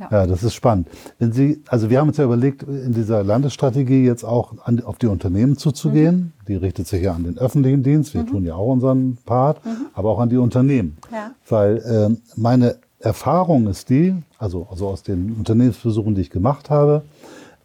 [0.00, 0.08] Ja.
[0.10, 0.26] ja.
[0.26, 0.88] das ist spannend.
[1.20, 4.98] Wenn Sie, also wir haben uns ja überlegt, in dieser Landesstrategie jetzt auch an, auf
[4.98, 6.16] die Unternehmen zuzugehen.
[6.16, 6.46] Mhm.
[6.48, 8.14] Die richtet sich ja an den öffentlichen Dienst.
[8.14, 8.26] Wir mhm.
[8.26, 9.83] tun ja auch unseren Part, mhm.
[9.94, 10.96] Aber auch an die Unternehmen.
[11.12, 11.32] Ja.
[11.48, 17.02] Weil äh, meine Erfahrung ist die, also, also aus den Unternehmensbesuchen, die ich gemacht habe,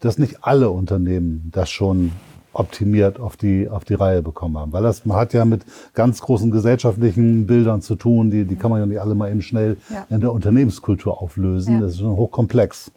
[0.00, 2.12] dass nicht alle Unternehmen das schon
[2.52, 4.72] optimiert auf die, auf die Reihe bekommen haben.
[4.72, 5.64] Weil das, man hat ja mit
[5.94, 9.42] ganz großen gesellschaftlichen Bildern zu tun, die, die kann man ja nicht alle mal eben
[9.42, 10.06] schnell ja.
[10.10, 11.74] in der Unternehmenskultur auflösen.
[11.74, 11.80] Ja.
[11.80, 12.90] Das ist schon hochkomplex.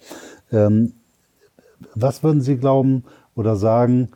[0.51, 0.93] Ähm,
[1.93, 3.03] was würden Sie glauben
[3.35, 4.09] oder sagen,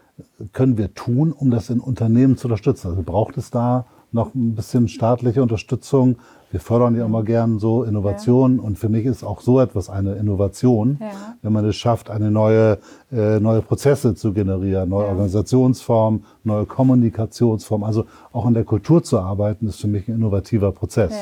[0.54, 2.88] können wir tun, um das in Unternehmen zu unterstützen?
[2.88, 6.18] Also braucht es da noch ein bisschen staatliche Unterstützung,
[6.52, 8.64] wir fördern ja immer gern so Innovationen ja.
[8.64, 11.08] und für mich ist auch so etwas eine Innovation, ja.
[11.42, 12.78] wenn man es schafft, eine neue,
[13.12, 15.12] äh, neue Prozesse zu generieren, neue ja.
[15.12, 17.86] Organisationsformen, neue Kommunikationsformen.
[17.86, 21.14] Also auch in der Kultur zu arbeiten, ist für mich ein innovativer Prozess.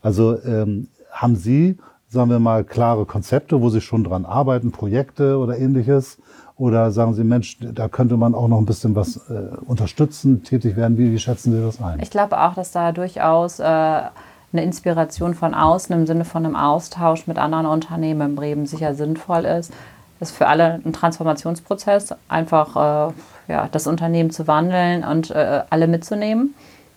[0.00, 1.76] Also ähm, haben Sie,
[2.08, 6.18] sagen wir mal, klare Konzepte, wo Sie schon dran arbeiten, Projekte oder ähnliches?
[6.62, 10.76] Oder sagen Sie, Mensch, da könnte man auch noch ein bisschen was äh, unterstützen, tätig
[10.76, 10.96] werden?
[10.96, 11.98] Wie, wie schätzen Sie das ein?
[11.98, 14.12] Ich glaube auch, dass da durchaus äh, eine
[14.52, 19.44] Inspiration von außen im Sinne von einem Austausch mit anderen Unternehmen in Bremen sicher sinnvoll
[19.44, 19.72] ist.
[20.20, 23.12] Das ist für alle ein Transformationsprozess, einfach äh,
[23.52, 26.54] ja, das Unternehmen zu wandeln und äh, alle mitzunehmen.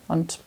[0.07, 0.41] Und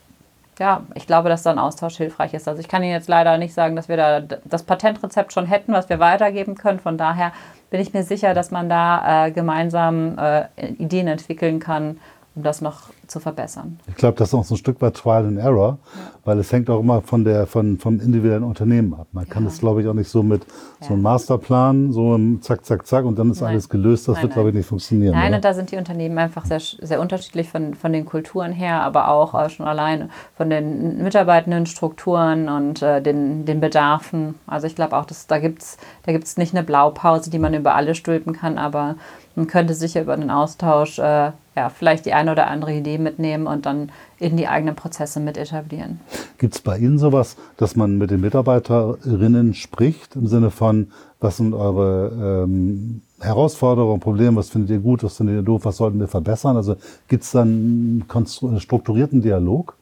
[0.58, 2.48] ja, ich glaube, dass da ein Austausch hilfreich ist.
[2.48, 5.72] Also ich kann Ihnen jetzt leider nicht sagen, dass wir da das Patentrezept schon hätten,
[5.72, 6.80] was wir weitergeben können.
[6.80, 7.32] Von daher
[7.70, 10.46] bin ich mir sicher, dass man da äh, gemeinsam äh,
[10.78, 11.98] Ideen entwickeln kann,
[12.34, 13.80] um das noch zu verbessern.
[13.88, 16.00] Ich glaube, das ist auch so ein Stück weit Trial and Error, ja.
[16.24, 19.06] weil es hängt auch immer von der, von, vom individuellen Unternehmen ab.
[19.12, 20.44] Man kann das, glaube ich, auch nicht so mit
[20.80, 20.88] ja.
[20.88, 23.52] so einem Masterplan, so im Zack, Zack, Zack und dann ist nein.
[23.52, 24.08] alles gelöst.
[24.08, 25.14] Das nein, wird, glaube ich, nicht funktionieren.
[25.14, 25.36] Nein, oder?
[25.36, 29.08] und da sind die Unternehmen einfach sehr, sehr unterschiedlich von, von den Kulturen her, aber
[29.08, 34.34] auch äh, schon allein von den mitarbeitenden Strukturen und äh, den, den Bedarfen.
[34.46, 37.54] Also ich glaube auch, dass, da gibt es da gibt's nicht eine Blaupause, die man
[37.54, 38.96] über alle stülpen kann, aber
[39.34, 43.48] man könnte sicher über den Austausch äh, ja, vielleicht die eine oder andere Idee mitnehmen
[43.48, 45.98] und dann in die eigenen Prozesse mit etablieren.
[46.38, 51.38] Gibt es bei Ihnen sowas, dass man mit den Mitarbeiterinnen spricht im Sinne von, was
[51.38, 55.98] sind eure ähm, Herausforderungen, Probleme, was findet ihr gut, was findet ihr doof, was sollten
[55.98, 56.56] wir verbessern?
[56.56, 56.76] Also
[57.08, 59.74] gibt es dann einen strukturierten Dialog?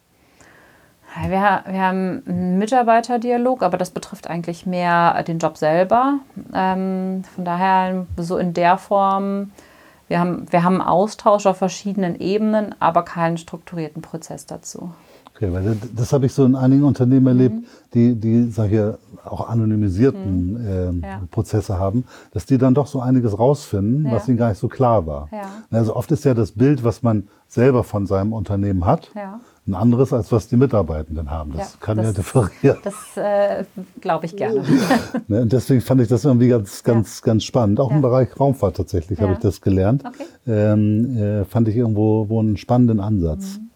[1.22, 6.20] Wir, wir, haben einen Mitarbeiterdialog, aber das betrifft eigentlich mehr den Job selber.
[6.54, 9.50] Ähm, von daher so in der Form
[10.08, 14.90] wir haben, wir haben Austausch auf verschiedenen Ebenen, aber keinen strukturierten Prozess dazu.
[15.36, 17.64] Okay, weil das, habe ich so in einigen Unternehmen erlebt, mhm.
[17.92, 21.02] die, die sage ich, auch anonymisierten mhm.
[21.02, 21.20] äh, ja.
[21.30, 24.12] Prozesse haben, dass die dann doch so einiges rausfinden, ja.
[24.12, 25.28] was ihnen gar nicht so klar war.
[25.32, 25.42] Ja.
[25.70, 29.10] Also oft ist ja das Bild, was man selber von seinem Unternehmen hat,
[29.66, 31.52] ein anderes, als was die Mitarbeitenden haben.
[31.56, 32.78] Das ja, kann das, ja differieren.
[32.84, 33.64] Das äh,
[34.00, 34.62] glaube ich gerne.
[35.28, 37.26] ne, und deswegen fand ich das irgendwie ganz, ganz, ja.
[37.26, 37.80] ganz spannend.
[37.80, 37.96] Auch ja.
[37.96, 40.04] im Bereich Raumfahrt tatsächlich habe ich das gelernt.
[40.04, 40.24] Okay.
[40.46, 43.58] Ähm, äh, fand ich irgendwo wo einen spannenden Ansatz.
[43.58, 43.66] Mhm.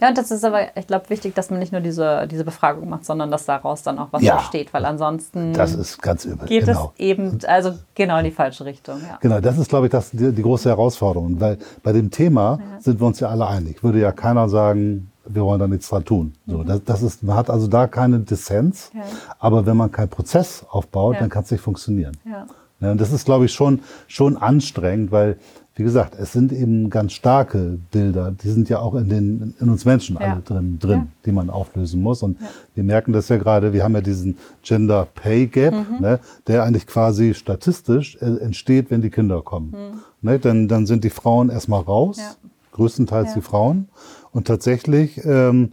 [0.00, 2.88] Ja, und das ist aber, ich glaube, wichtig, dass man nicht nur diese, diese Befragung
[2.88, 6.48] macht, sondern dass daraus dann auch was ja, entsteht, weil ansonsten das ist ganz übel.
[6.48, 6.92] geht genau.
[6.94, 8.96] es eben also genau in die falsche Richtung.
[9.08, 9.18] Ja.
[9.20, 12.80] Genau, das ist, glaube ich, das, die, die große Herausforderung, weil bei dem Thema ja.
[12.80, 13.84] sind wir uns ja alle einig.
[13.84, 16.32] Würde ja keiner sagen, wir wollen da nichts dran tun.
[16.46, 16.66] So, mhm.
[16.66, 19.02] das, das ist, man hat also da keine Dissens, ja.
[19.38, 21.20] aber wenn man keinen Prozess aufbaut, ja.
[21.20, 22.16] dann kann es nicht funktionieren.
[22.24, 22.46] Ja.
[22.80, 25.36] Ja, und das ist, glaube ich, schon, schon anstrengend, weil
[25.74, 28.30] wie gesagt, es sind eben ganz starke Bilder.
[28.30, 32.02] Die sind ja auch in, den, in uns Menschen alle drin, drin die man auflösen
[32.02, 32.22] muss.
[32.22, 32.36] Und
[32.74, 36.00] wir merken das ja gerade, wir haben ja diesen Gender Pay Gap, mhm.
[36.00, 39.70] ne, der eigentlich quasi statistisch äh, entsteht, wenn die Kinder kommen.
[39.70, 40.00] Mhm.
[40.20, 42.18] Ne, dann, dann sind die Frauen erstmal raus,
[42.72, 43.88] größtenteils die Frauen.
[44.32, 45.70] Und tatsächlich ähm,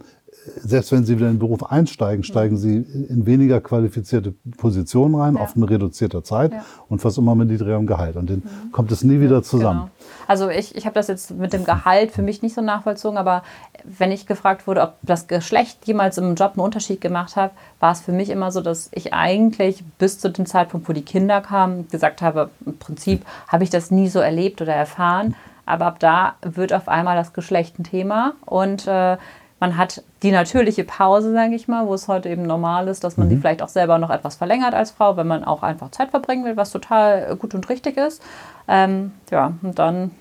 [0.56, 5.36] selbst wenn sie wieder in den Beruf einsteigen, steigen sie in weniger qualifizierte Positionen rein,
[5.36, 5.42] ja.
[5.42, 6.64] oft in reduzierter Zeit ja.
[6.88, 8.16] und fast immer mit niedrigerem Gehalt.
[8.16, 8.72] Und dann mhm.
[8.72, 9.80] kommt es nie wieder zusammen.
[9.80, 9.90] Genau.
[10.26, 13.42] Also ich, ich habe das jetzt mit dem Gehalt für mich nicht so nachvollzogen, aber
[13.84, 17.92] wenn ich gefragt wurde, ob das Geschlecht jemals im Job einen Unterschied gemacht hat, war
[17.92, 21.40] es für mich immer so, dass ich eigentlich bis zu dem Zeitpunkt, wo die Kinder
[21.40, 25.34] kamen, gesagt habe, im Prinzip habe ich das nie so erlebt oder erfahren.
[25.66, 29.16] Aber ab da wird auf einmal das Geschlecht ein Thema und äh,
[29.60, 33.18] man hat die natürliche Pause, sage ich mal, wo es heute eben normal ist, dass
[33.18, 33.30] man mhm.
[33.30, 36.44] die vielleicht auch selber noch etwas verlängert als Frau, wenn man auch einfach Zeit verbringen
[36.44, 38.22] will, was total gut und richtig ist.
[38.68, 40.12] Ähm, ja, und dann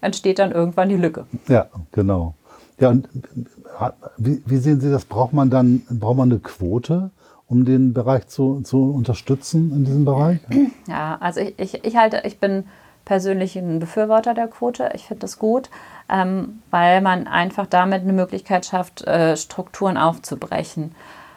[0.00, 1.26] entsteht dann irgendwann die Lücke.
[1.46, 2.34] Ja, genau.
[2.80, 3.08] Ja, und
[4.16, 5.04] wie, wie sehen Sie das?
[5.04, 7.10] Braucht man dann braucht man eine Quote?
[7.46, 10.40] um den Bereich zu, zu unterstützen in diesem Bereich?
[10.86, 12.64] Ja, also ich, ich, ich halte, ich bin
[13.04, 14.90] persönlich ein Befürworter der Quote.
[14.94, 15.68] Ich finde das gut
[16.08, 20.94] ähm, weil man einfach damit eine Möglichkeit schafft, äh, Strukturen aufzubrechen.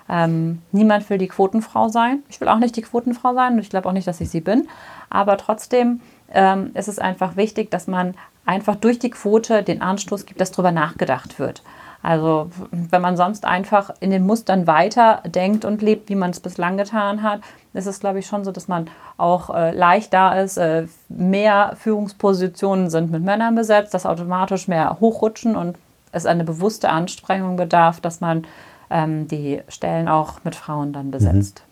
[0.10, 2.24] Ähm, niemand will die Quotenfrau sein.
[2.30, 4.42] Ich will auch nicht die Quotenfrau sein und ich glaube auch nicht, dass ich sie
[4.42, 4.68] bin.
[5.10, 6.02] Aber trotzdem
[6.34, 8.16] ähm, ist es einfach wichtig, dass man
[8.48, 11.62] einfach durch die Quote den Anstoß gibt, dass darüber nachgedacht wird.
[12.02, 16.40] Also wenn man sonst einfach in den Mustern weiter denkt und lebt, wie man es
[16.40, 17.42] bislang getan hat,
[17.74, 20.58] ist es, glaube ich, schon so, dass man auch äh, leicht da ist.
[20.58, 25.78] Äh, mehr Führungspositionen sind mit Männern besetzt, dass automatisch mehr hochrutschen und
[26.12, 28.46] es eine bewusste Anstrengung bedarf, dass man
[28.90, 31.64] ähm, die Stellen auch mit Frauen dann besetzt.
[31.66, 31.67] Mhm.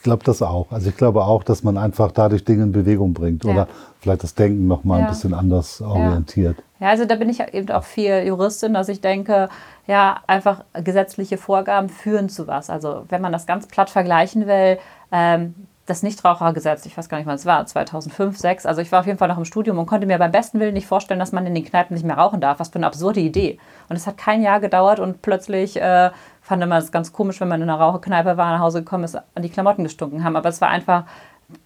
[0.00, 0.72] Ich glaube das auch.
[0.72, 3.50] Also ich glaube auch, dass man einfach dadurch Dinge in Bewegung bringt ja.
[3.50, 3.68] oder
[4.00, 5.04] vielleicht das Denken noch mal ja.
[5.04, 6.56] ein bisschen anders orientiert.
[6.78, 6.86] Ja.
[6.86, 9.50] ja, also da bin ich eben auch viel Juristin, dass ich denke,
[9.86, 12.70] ja, einfach gesetzliche Vorgaben führen zu was.
[12.70, 14.78] Also wenn man das ganz platt vergleichen will,
[15.12, 15.54] ähm,
[15.90, 18.66] das Nichtrauchergesetz, ich weiß gar nicht, wann es war, 2005, 2006.
[18.66, 20.74] Also ich war auf jeden Fall noch im Studium und konnte mir beim besten Willen
[20.74, 22.60] nicht vorstellen, dass man in den Kneipen nicht mehr rauchen darf.
[22.60, 23.58] Was für eine absurde Idee.
[23.88, 27.48] Und es hat kein Jahr gedauert und plötzlich äh, fand man es ganz komisch, wenn
[27.48, 30.36] man in einer Raucherkneipe war, nach Hause gekommen ist, an die Klamotten gestunken haben.
[30.36, 31.04] Aber es war einfach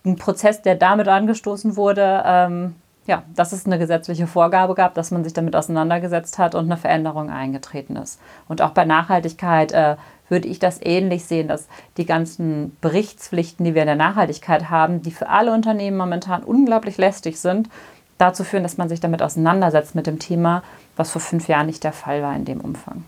[0.04, 2.74] ein Prozess, der damit angestoßen wurde, ähm,
[3.06, 6.76] ja, dass es eine gesetzliche Vorgabe gab, dass man sich damit auseinandergesetzt hat und eine
[6.76, 8.18] Veränderung eingetreten ist.
[8.48, 9.96] Und auch bei Nachhaltigkeit äh,
[10.28, 15.02] würde ich das ähnlich sehen, dass die ganzen Berichtspflichten, die wir in der Nachhaltigkeit haben,
[15.02, 17.68] die für alle Unternehmen momentan unglaublich lästig sind,
[18.18, 20.62] dazu führen, dass man sich damit auseinandersetzt mit dem Thema,
[20.96, 23.04] was vor fünf Jahren nicht der Fall war in dem Umfang.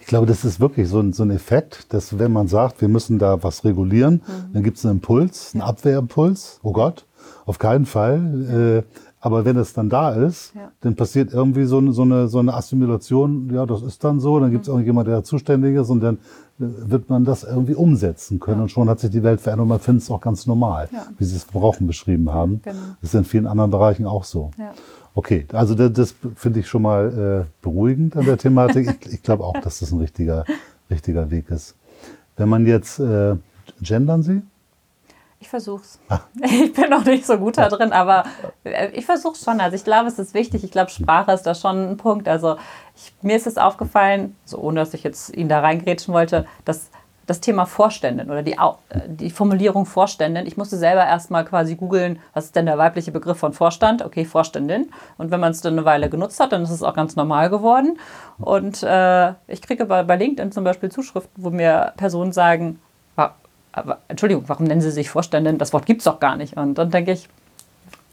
[0.00, 2.88] Ich glaube, das ist wirklich so ein, so ein Effekt, dass wenn man sagt, wir
[2.88, 4.52] müssen da was regulieren, mhm.
[4.52, 6.60] dann gibt es einen Impuls, einen Abwehrimpuls.
[6.62, 7.06] Oh Gott,
[7.46, 8.84] auf keinen Fall.
[8.86, 10.70] Äh, aber wenn es dann da ist, ja.
[10.80, 14.38] dann passiert irgendwie so eine, so, eine, so eine Assimilation, ja, das ist dann so,
[14.38, 14.74] dann gibt es mhm.
[14.74, 16.18] irgendjemand, der zuständig ist und dann
[16.58, 18.58] wird man das irgendwie umsetzen können.
[18.58, 18.62] Ja.
[18.62, 21.06] Und schon hat sich die Welt verändert und man findet es auch ganz normal, ja.
[21.18, 22.60] wie Sie es Brauchen beschrieben haben.
[22.62, 22.78] Genau.
[23.00, 24.50] Das ist in vielen anderen Bereichen auch so.
[25.14, 29.00] Okay, also das, das finde ich schon mal äh, beruhigend an der Thematik.
[29.04, 30.44] ich, ich glaube auch, dass das ein richtiger,
[30.90, 31.74] richtiger Weg ist.
[32.36, 33.34] Wenn man jetzt, äh,
[33.80, 34.42] gendern Sie?
[35.40, 36.00] Ich versuch's.
[36.08, 36.20] Ah.
[36.42, 38.24] Ich bin noch nicht so gut da drin, aber
[38.64, 39.60] äh, ich versuch's schon.
[39.60, 40.64] Also ich glaube, es ist wichtig.
[40.64, 42.28] Ich glaube, Sprache ist da schon ein Punkt.
[42.28, 42.56] Also
[42.96, 46.90] ich, mir ist es aufgefallen, so ohne dass ich jetzt ihn da reingrätschen wollte, dass
[47.28, 52.20] das Thema Vorständin oder die, äh, die Formulierung Vorständin, ich musste selber erstmal quasi googeln,
[52.32, 54.02] was ist denn der weibliche Begriff von Vorstand?
[54.02, 54.90] Okay, Vorständin.
[55.18, 57.50] Und wenn man es dann eine Weile genutzt hat, dann ist es auch ganz normal
[57.50, 57.98] geworden.
[58.38, 62.80] Und äh, ich kriege bei, bei LinkedIn zum Beispiel Zuschriften, wo mir Personen sagen,
[63.72, 65.58] aber Entschuldigung, warum nennen Sie sich Vorständin?
[65.58, 66.56] Das Wort gibt es doch gar nicht.
[66.56, 67.28] Und dann denke ich,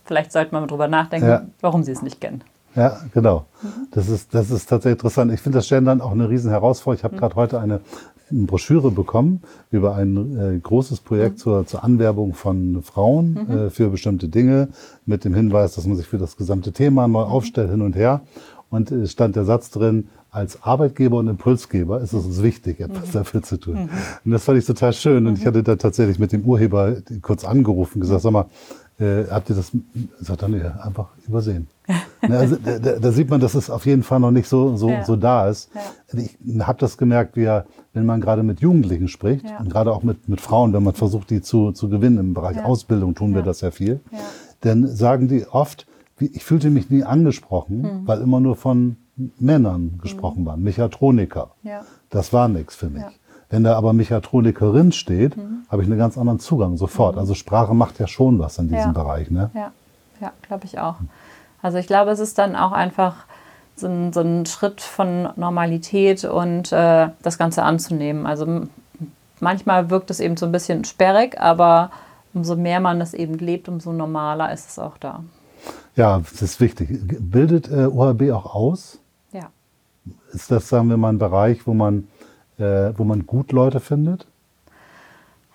[0.06, 1.46] vielleicht sollte man darüber nachdenken, ja.
[1.62, 2.44] warum Sie es nicht kennen.
[2.76, 3.46] Ja, genau.
[3.91, 5.32] Das, ist, das ist tatsächlich interessant.
[5.32, 7.00] Ich finde das Gendern auch eine riesen Herausforderung.
[7.00, 7.20] Ich habe mhm.
[7.20, 7.82] gerade heute eine,
[8.30, 9.41] eine, Broschüre bekommen
[9.72, 11.41] über ein äh, großes Projekt mhm.
[11.41, 13.58] zur, zur Anwerbung von Frauen mhm.
[13.58, 14.70] äh, für bestimmte Dinge
[15.06, 17.32] mit dem Hinweis, dass man sich für das gesamte Thema neu mhm.
[17.32, 18.22] aufstellt, hin und her.
[18.70, 23.08] Und es stand der Satz drin, als Arbeitgeber und Impulsgeber ist es uns wichtig, etwas
[23.08, 23.13] mhm.
[23.13, 23.76] dafür zu tun.
[23.76, 23.89] Mhm.
[24.26, 25.26] Und das fand ich total schön.
[25.26, 25.39] Und mhm.
[25.39, 28.45] ich hatte da tatsächlich mit dem Urheber kurz angerufen, gesagt, sag mal,
[29.00, 29.71] äh, habt ihr das,
[30.19, 31.67] sagt er, nee, einfach übersehen.
[32.21, 35.06] also, da, da, sieht man, dass es auf jeden Fall noch nicht so, so, ja.
[35.06, 35.69] so da ist.
[35.74, 36.19] Ja.
[36.19, 37.62] Ich habe das gemerkt, wie,
[37.93, 39.60] wenn man gerade mit Jugendlichen spricht ja.
[39.60, 42.63] und gerade auch mit, mit Frauen, wenn man versucht, die zu, zu gewinnen im Bereich
[42.63, 44.02] Ausbildung, tun wir das ja viel,
[44.62, 45.88] dann sagen die oft,
[46.19, 48.08] ich fühlte mich nie angesprochen, mhm.
[48.08, 51.51] weil immer nur von Männern gesprochen waren, Mechatroniker.
[51.63, 51.86] Ja.
[52.10, 53.04] Das war nichts für mich.
[53.04, 53.12] Ja.
[53.49, 55.36] Wenn da aber Mechatronikerin steht,
[55.69, 57.17] habe ich einen ganz anderen Zugang sofort.
[57.17, 58.91] Also Sprache macht ja schon was in diesem Ja.
[58.91, 59.30] Bereich.
[59.30, 59.51] Ne?
[59.54, 59.71] Ja,
[60.19, 60.95] ja glaube ich auch.
[61.62, 63.25] Also ich glaube, es ist dann auch einfach
[63.75, 68.25] so ein, so ein Schritt von Normalität und äh, das Ganze anzunehmen.
[68.25, 68.63] Also
[69.39, 71.91] manchmal wirkt es eben so ein bisschen sperrig, aber
[72.34, 75.23] umso mehr man es eben lebt, umso normaler ist es auch da.
[75.95, 76.89] Ja, das ist wichtig.
[77.19, 78.99] Bildet äh, OHB auch aus?
[80.06, 80.13] Ja.
[80.34, 82.08] Ist das, sagen wir mal, ein Bereich, wo man,
[82.58, 84.28] äh, wo man gut Leute findet?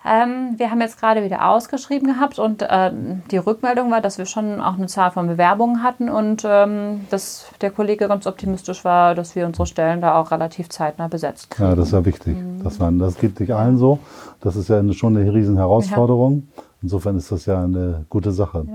[0.03, 2.91] Ähm, wir haben jetzt gerade wieder ausgeschrieben gehabt und äh,
[3.29, 7.45] die Rückmeldung war, dass wir schon auch eine Zahl von Bewerbungen hatten und ähm, dass
[7.61, 11.69] der Kollege ganz optimistisch war, dass wir unsere Stellen da auch relativ zeitnah besetzt kriegen.
[11.69, 12.35] Ja, das ist ja wichtig.
[12.35, 12.63] Mhm.
[12.63, 13.99] Das, man, das geht nicht allen so.
[14.39, 16.47] Das ist ja eine, schon eine riesen Herausforderung.
[16.81, 18.65] Insofern ist das ja eine gute Sache.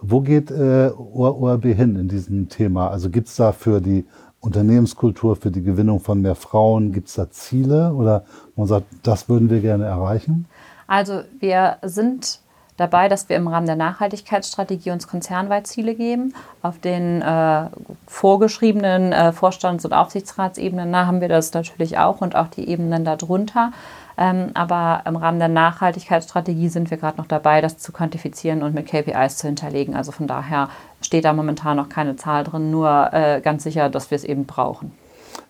[0.00, 2.88] Wo geht äh, ORB hin in diesem Thema?
[2.88, 4.06] Also gibt es da für die
[4.40, 9.28] Unternehmenskultur, für die Gewinnung von mehr Frauen, gibt es da Ziele oder man sagt, das
[9.28, 10.46] würden wir gerne erreichen?
[10.86, 12.40] Also wir sind
[12.76, 16.34] dabei, dass wir im Rahmen der Nachhaltigkeitsstrategie uns konzernweit Ziele geben.
[16.62, 17.64] Auf den äh,
[18.06, 23.72] vorgeschriebenen äh, Vorstands- und Aufsichtsratsebenen haben wir das natürlich auch und auch die Ebenen darunter.
[24.18, 28.74] Ähm, aber im Rahmen der Nachhaltigkeitsstrategie sind wir gerade noch dabei, das zu quantifizieren und
[28.74, 29.94] mit KPIs zu hinterlegen.
[29.94, 30.68] Also von daher
[31.02, 34.46] steht da momentan noch keine Zahl drin, nur äh, ganz sicher, dass wir es eben
[34.46, 34.92] brauchen.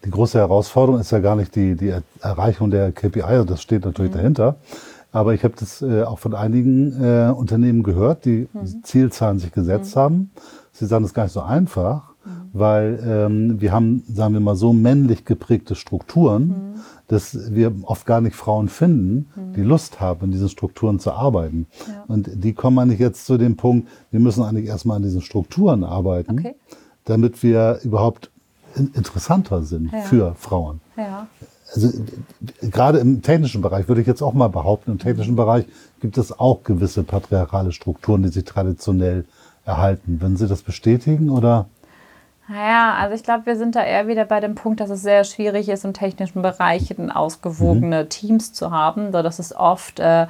[0.05, 3.85] Die große Herausforderung ist ja gar nicht die, die Erreichung der KPI, also das steht
[3.85, 4.57] natürlich dahinter.
[5.13, 8.49] Aber ich habe das äh, auch von einigen äh, Unternehmen gehört, die
[8.83, 10.31] Zielzahlen sich gesetzt haben.
[10.73, 12.03] Sie sagen, das ist gar nicht so einfach,
[12.53, 18.21] weil ähm, wir haben, sagen wir mal so, männlich geprägte Strukturen, dass wir oft gar
[18.21, 21.67] nicht Frauen finden, die Lust haben, in diesen Strukturen zu arbeiten.
[21.87, 22.05] Ja.
[22.09, 25.85] Und die kommen eigentlich jetzt zu dem Punkt, wir müssen eigentlich erstmal an diesen Strukturen
[25.85, 26.55] arbeiten, Okay.
[27.05, 28.31] damit wir überhaupt
[28.75, 30.01] in- interessanter sind Ja.
[30.01, 30.81] für Frauen.
[30.97, 31.29] Ja.
[31.75, 31.91] Also
[32.61, 35.65] gerade im technischen Bereich würde ich jetzt auch mal behaupten, im technischen Bereich
[36.01, 39.25] gibt es auch gewisse patriarchale Strukturen, die sich traditionell
[39.65, 40.21] erhalten.
[40.21, 41.67] Würden Sie das bestätigen oder?
[42.49, 45.25] Naja, also ich glaube, wir sind da eher wieder bei dem Punkt, dass es sehr
[45.25, 50.27] schwierig ist, im technischen Bereich ausgewogene Teams zu haben, so dass es oft äh,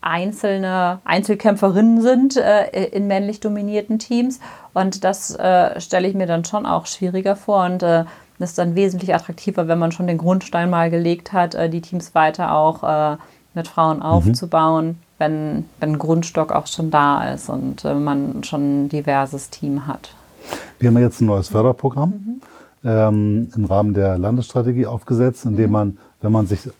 [0.00, 4.38] einzelne Einzelkämpferinnen sind äh, in männlich dominierten Teams.
[4.74, 8.04] Und das äh, stelle ich mir dann schon auch schwieriger vor und äh,
[8.38, 12.14] ist dann wesentlich attraktiver, wenn man schon den Grundstein mal gelegt hat, äh, die Teams
[12.14, 13.16] weiter auch äh,
[13.54, 18.84] mit Frauen aufzubauen, wenn, wenn ein Grundstock auch schon da ist und äh, man schon
[18.84, 20.10] ein diverses Team hat.
[20.78, 22.40] Wir haben jetzt ein neues Förderprogramm
[22.84, 26.70] ähm, im Rahmen der Landesstrategie aufgesetzt, in dem man, wenn man sich äh,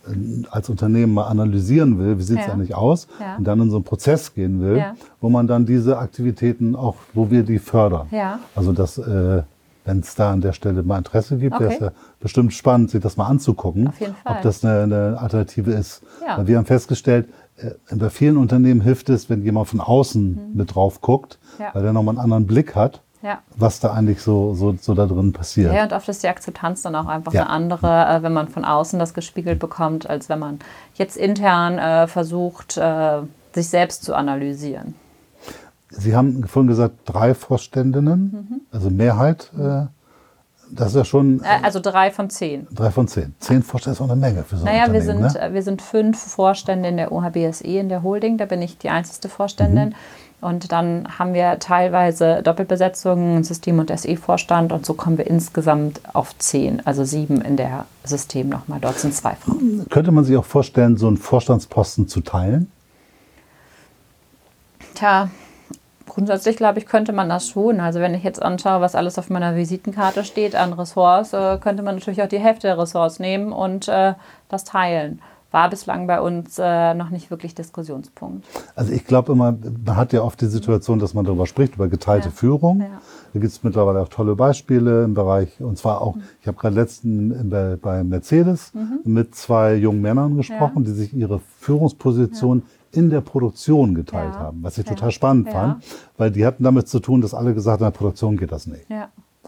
[0.50, 2.52] als Unternehmen mal analysieren will, wie sieht es Ja.
[2.52, 3.36] eigentlich aus, Ja.
[3.36, 4.94] und dann in so einen Prozess gehen will, Ja.
[5.20, 8.08] wo man dann diese Aktivitäten auch, wo wir die fördern.
[8.54, 9.42] Also das, äh,
[9.86, 11.84] wenn es da an der Stelle mal Interesse gibt, wäre es Okay.
[11.86, 13.90] ja bestimmt spannend, sich das mal anzugucken,
[14.24, 16.02] ob das eine, eine Alternative ist.
[16.26, 16.46] Ja.
[16.46, 21.00] Wir haben festgestellt, äh, bei vielen Unternehmen hilft es, wenn jemand von außen mit drauf
[21.00, 21.64] guckt, Mhm.
[21.64, 21.70] Ja.
[21.74, 23.38] weil der nochmal einen anderen Blick hat, Ja.
[23.56, 25.72] was da eigentlich so, so, so da drin passiert.
[25.72, 27.42] Ja, und oft ist die Akzeptanz dann auch einfach Ja.
[27.44, 30.58] eine andere, äh, wenn man von außen das gespiegelt bekommt, als wenn man
[30.94, 33.20] jetzt intern äh, versucht, äh,
[33.54, 34.94] sich selbst zu analysieren.
[35.88, 38.60] Sie haben vorhin gesagt, drei Vorständinnen, Mhm.
[38.72, 39.50] also Mehrheit.
[39.58, 39.86] Äh,
[40.70, 42.66] das ist ja schon Äh, also drei von zehn.
[42.72, 43.34] drei von zehn.
[43.38, 45.40] Zehn Vorstände ist auch eine Menge für so ein Naja, wir sind, ne?
[45.40, 48.38] äh, wir sind fünf Vorstände in der OHBSE, in der Holding.
[48.38, 49.90] Da bin ich die einzige Vorständin.
[49.90, 49.94] Mhm.
[50.44, 54.72] Und dann haben wir teilweise Doppelbesetzungen, System- und SE-Vorstand.
[54.72, 58.78] Und so kommen wir insgesamt auf zehn, also sieben in der System nochmal.
[58.78, 59.86] Dort sind zwei Frauen.
[59.88, 62.70] Könnte man sich auch vorstellen, so einen Vorstandsposten zu teilen?
[64.94, 65.30] Tja,
[66.06, 67.80] grundsätzlich glaube ich, könnte man das schon.
[67.80, 71.82] Also wenn ich jetzt anschaue, was alles auf meiner Visitenkarte steht an Ressorts, äh, könnte
[71.82, 74.12] man natürlich auch die Hälfte der Ressorts nehmen und äh,
[74.50, 75.22] das teilen.
[75.54, 78.44] War bislang bei uns äh, noch nicht wirklich Diskussionspunkt.
[78.74, 79.54] Also ich glaube immer,
[79.86, 82.34] man hat ja oft die Situation, dass man darüber spricht, über geteilte Ja.
[82.34, 82.80] Führung.
[82.80, 83.00] Ja.
[83.32, 86.74] Da gibt es mittlerweile auch tolle Beispiele im Bereich, und zwar auch, ich habe gerade
[86.74, 88.72] letzten bei, bei Mercedes
[89.04, 90.86] mit zwei jungen Männern gesprochen, Mhm.
[90.86, 90.90] Ja.
[90.92, 95.84] die sich ihre Führungsposition in der Produktion geteilt haben, was ich total spannend fand,
[96.16, 98.66] weil die hatten damit zu tun, dass alle gesagt haben, in der Produktion geht das
[98.66, 98.86] nicht.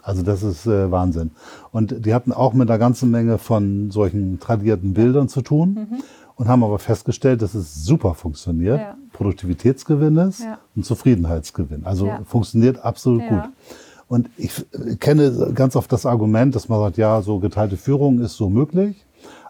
[0.06, 1.32] Also das ist äh, Wahnsinn.
[1.72, 5.88] Und die hatten auch mit einer ganzen Menge von solchen tradierten Bildern zu tun
[6.36, 8.78] und haben aber festgestellt, dass es super funktioniert.
[8.78, 8.94] Ja.
[9.12, 10.58] Produktivitätsgewinn ist Ja.
[10.76, 11.84] und Zufriedenheitsgewinn.
[11.84, 12.20] Also Ja.
[12.24, 13.42] funktioniert absolut gut.
[14.08, 18.20] Und ich äh, kenne ganz oft das Argument, dass man sagt, ja, so geteilte Führung
[18.20, 19.04] ist so möglich,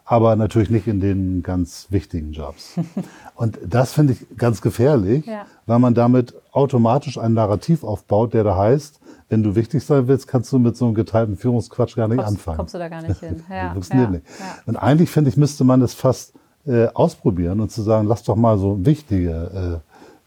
[0.06, 2.76] aber natürlich nicht in den ganz wichtigen Jobs.
[3.34, 5.44] und das finde ich ganz gefährlich, Ja.
[5.66, 10.29] weil man damit automatisch ein Narrativ aufbaut, der da heißt, wenn du wichtig sein willst,
[10.29, 12.57] kannst du mit so einem geteilten Führungsquatsch gar nicht kommst, anfangen.
[12.59, 13.43] Kommst du da gar nicht hin.
[13.51, 14.27] Ja, funktioniert ja, nicht.
[14.39, 14.45] Ja.
[14.66, 16.35] Und eigentlich finde ich, müsste man das fast
[16.66, 19.83] äh, ausprobieren und zu sagen, lass doch mal so wichtige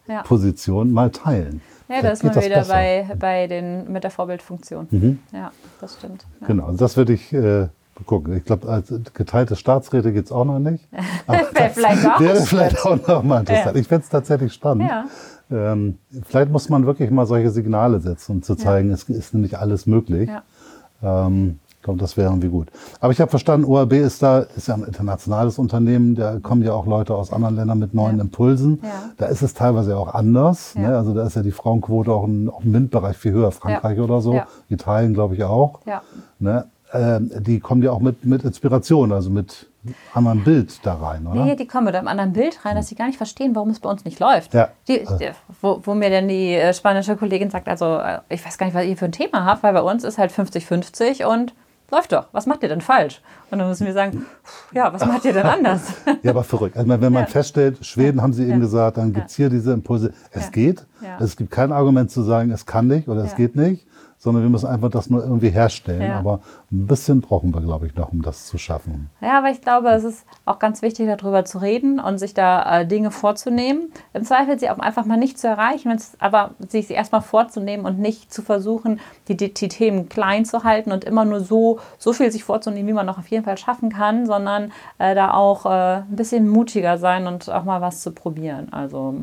[0.07, 0.23] äh, Ja.
[0.23, 1.61] Positionen mal teilen.
[1.87, 2.73] Ja, da ist man wieder besser.
[2.73, 4.87] bei, bei den, mit der Vorbildfunktion.
[4.91, 5.19] Mhm.
[5.33, 6.25] Ja, das stimmt.
[6.45, 7.67] Genau, also das würde ich äh,
[8.05, 8.37] gucken.
[8.37, 10.87] Ich glaube, als geteilte Staatsräte geht es auch noch nicht.
[11.27, 13.75] Wäre vielleicht auch wäre vielleicht auch noch mal interessant.
[13.75, 13.81] Ja.
[13.81, 14.87] Ich fände es tatsächlich spannend.
[14.87, 15.05] Ja.
[15.51, 15.97] Ähm,
[16.27, 19.85] vielleicht muss man wirklich mal solche Signale setzen, um zu zeigen, es ist nämlich alles
[19.87, 20.29] möglich.
[20.29, 21.25] Ja.
[21.27, 22.67] Ähm, ich glaube, das wäre irgendwie gut.
[22.99, 26.73] Aber ich habe verstanden, ORB ist da, ist ja ein internationales Unternehmen, da kommen ja
[26.73, 28.23] auch Leute aus anderen Ländern mit neuen Ja.
[28.23, 28.79] Impulsen.
[28.83, 28.89] Ja.
[29.17, 30.73] Da ist es teilweise auch anders.
[30.75, 30.81] Ja.
[30.89, 30.97] Ne?
[30.97, 34.03] Also da ist ja die Frauenquote auch im, auch im MINT-Bereich viel höher, Frankreich Ja.
[34.03, 34.47] oder so, Ja.
[34.67, 35.79] Italien glaube ich auch.
[35.85, 36.01] Ja.
[36.39, 36.65] Ne?
[36.91, 39.68] Ähm, die kommen ja auch mit, mit Inspiration, also mit
[40.13, 41.45] anderem Bild da rein, oder?
[41.45, 43.79] Nee, die kommen mit einem anderen Bild rein, dass sie gar nicht verstehen, warum es
[43.79, 44.53] bei uns nicht läuft.
[44.53, 44.69] Ja.
[44.87, 45.29] Die, die,
[45.61, 48.75] wo, wo mir dann die äh, spanische Kollegin sagt, also äh, ich weiß gar nicht,
[48.75, 51.53] was ihr für ein Thema habt, weil bei uns ist halt 50-50 und
[51.91, 52.27] läuft doch.
[52.33, 53.21] Was macht ihr denn falsch?
[53.49, 54.25] Und dann müssen wir sagen,
[54.73, 55.81] ja, was macht ihr denn anders?
[56.21, 56.77] Ja, aber verrückt.
[56.77, 57.25] Also wenn man Ja.
[57.25, 58.57] feststellt, Schweden haben sie eben Ja.
[58.59, 60.13] gesagt, dann gibt's hier diese Impulse.
[60.31, 60.85] Es geht.
[61.19, 63.87] Es gibt kein Argument zu sagen, es kann nicht oder es geht nicht,
[64.19, 66.01] sondern wir müssen einfach das nur irgendwie herstellen.
[66.01, 66.19] Ja.
[66.19, 66.41] Aber
[66.71, 69.09] ein bisschen brauchen wir, glaube ich, noch, um das zu schaffen.
[69.21, 72.81] Ja, aber ich glaube, es ist auch ganz wichtig, darüber zu reden und sich da
[72.81, 73.93] äh, Dinge vorzunehmen.
[74.13, 77.99] Im Zweifel sie auch einfach mal nicht zu erreichen, aber sich sie erstmal vorzunehmen und
[77.99, 78.99] nicht zu versuchen,
[79.29, 82.89] die, die, die Themen klein zu halten und immer nur so, so viel sich vorzunehmen,
[82.89, 86.49] wie man noch auf jeden Fall schaffen kann, sondern äh, da auch äh, ein bisschen
[86.49, 88.67] mutiger sein und auch mal was zu probieren.
[88.73, 89.15] Also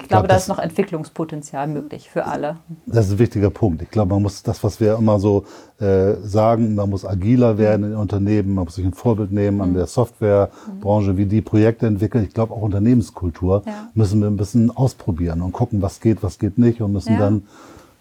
[0.00, 2.56] ich glaube, da ist noch Entwicklungspotenzial möglich für alle.
[2.86, 3.82] Das ist ein wichtiger Punkt.
[3.82, 5.44] Ich glaube, man muss das, was wir immer so
[5.80, 9.62] äh, sagen, man muss agiler werden in Unternehmen, man muss sich ein Vorbild nehmen Mhm.
[9.62, 12.24] an der Softwarebranche, wie die Projekte entwickeln.
[12.24, 13.88] Ich glaube, auch Unternehmenskultur Ja.
[13.94, 17.18] müssen wir ein bisschen ausprobieren und gucken, was geht, was geht nicht und müssen Ja.
[17.20, 17.42] dann,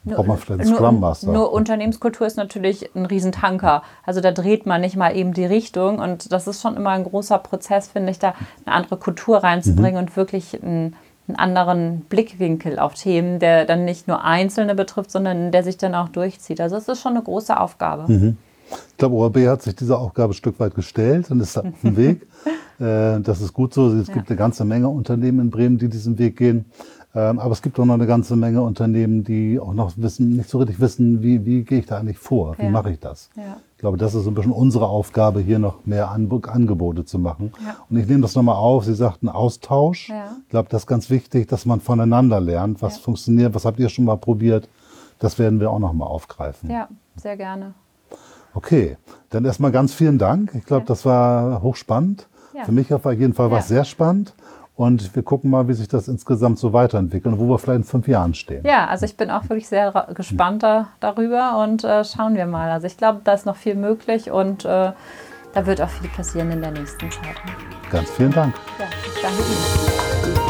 [0.08, 1.32] braucht man vielleicht einen Scrum Master.
[1.32, 3.82] Nur Unternehmenskultur ist natürlich ein Riesentanker.
[4.06, 5.98] Also da dreht man nicht mal eben die Richtung.
[5.98, 9.98] Und das ist schon immer ein großer Prozess, finde ich, da eine andere Kultur reinzubringen
[10.00, 10.96] und wirklich einen,
[11.28, 15.96] einen anderen Blickwinkel auf Themen, der dann nicht nur Einzelne betrifft, sondern der sich dann
[15.96, 16.62] auch durchzieht.
[16.62, 18.36] Also es ist schon eine große Aufgabe.
[18.90, 21.98] Ich glaube, ORB hat sich dieser Aufgabe ein Stück weit gestellt und ist auf dem
[21.98, 22.28] Weg.
[22.80, 23.92] Äh, das ist gut so.
[23.94, 26.66] Es gibt eine ganze Menge Unternehmen in Bremen, die diesen Weg gehen.
[27.14, 30.50] Ähm, aber es gibt auch noch eine ganze Menge Unternehmen, die auch noch wissen, nicht
[30.50, 32.56] so richtig wissen, wie, wie gehe ich da eigentlich vor?
[32.58, 32.70] Wie Ja.
[32.72, 33.30] mache ich das?
[33.38, 33.58] Ja.
[33.76, 37.52] Ich glaube, das ist so ein bisschen unsere Aufgabe, hier noch mehr Angebote zu machen.
[37.66, 37.76] Ja.
[37.90, 38.86] Und ich nehme das nochmal auf.
[38.86, 40.08] Sie sagten Austausch.
[40.10, 40.32] Ja.
[40.44, 42.82] Ich glaube, das ist ganz wichtig, dass man voneinander lernt.
[42.82, 43.02] Was Ja.
[43.04, 43.54] funktioniert?
[43.54, 44.70] Was habt ihr schon mal probiert?
[45.20, 46.70] Das werden wir auch nochmal aufgreifen.
[46.70, 47.74] Ja, sehr gerne.
[48.54, 48.96] Okay,
[49.30, 50.56] dann erstmal ganz vielen Dank.
[50.56, 52.28] Ich glaube, das war hochspannend.
[52.64, 54.34] Für mich auf jeden Fall war es sehr spannend.
[54.76, 57.84] Und wir gucken mal, wie sich das insgesamt so weiterentwickelt und wo wir vielleicht in
[57.86, 58.66] fünf Jahren stehen.
[58.66, 62.70] Ja, also ich bin auch wirklich sehr gespannt da, darüber und äh, schauen wir mal.
[62.70, 64.92] Also ich glaube, da ist noch viel möglich und äh,
[65.54, 67.38] da wird auch viel passieren in der nächsten Zeit.
[67.90, 68.54] Ganz vielen Dank.
[68.78, 70.45] Ja, ich danke Ihnen.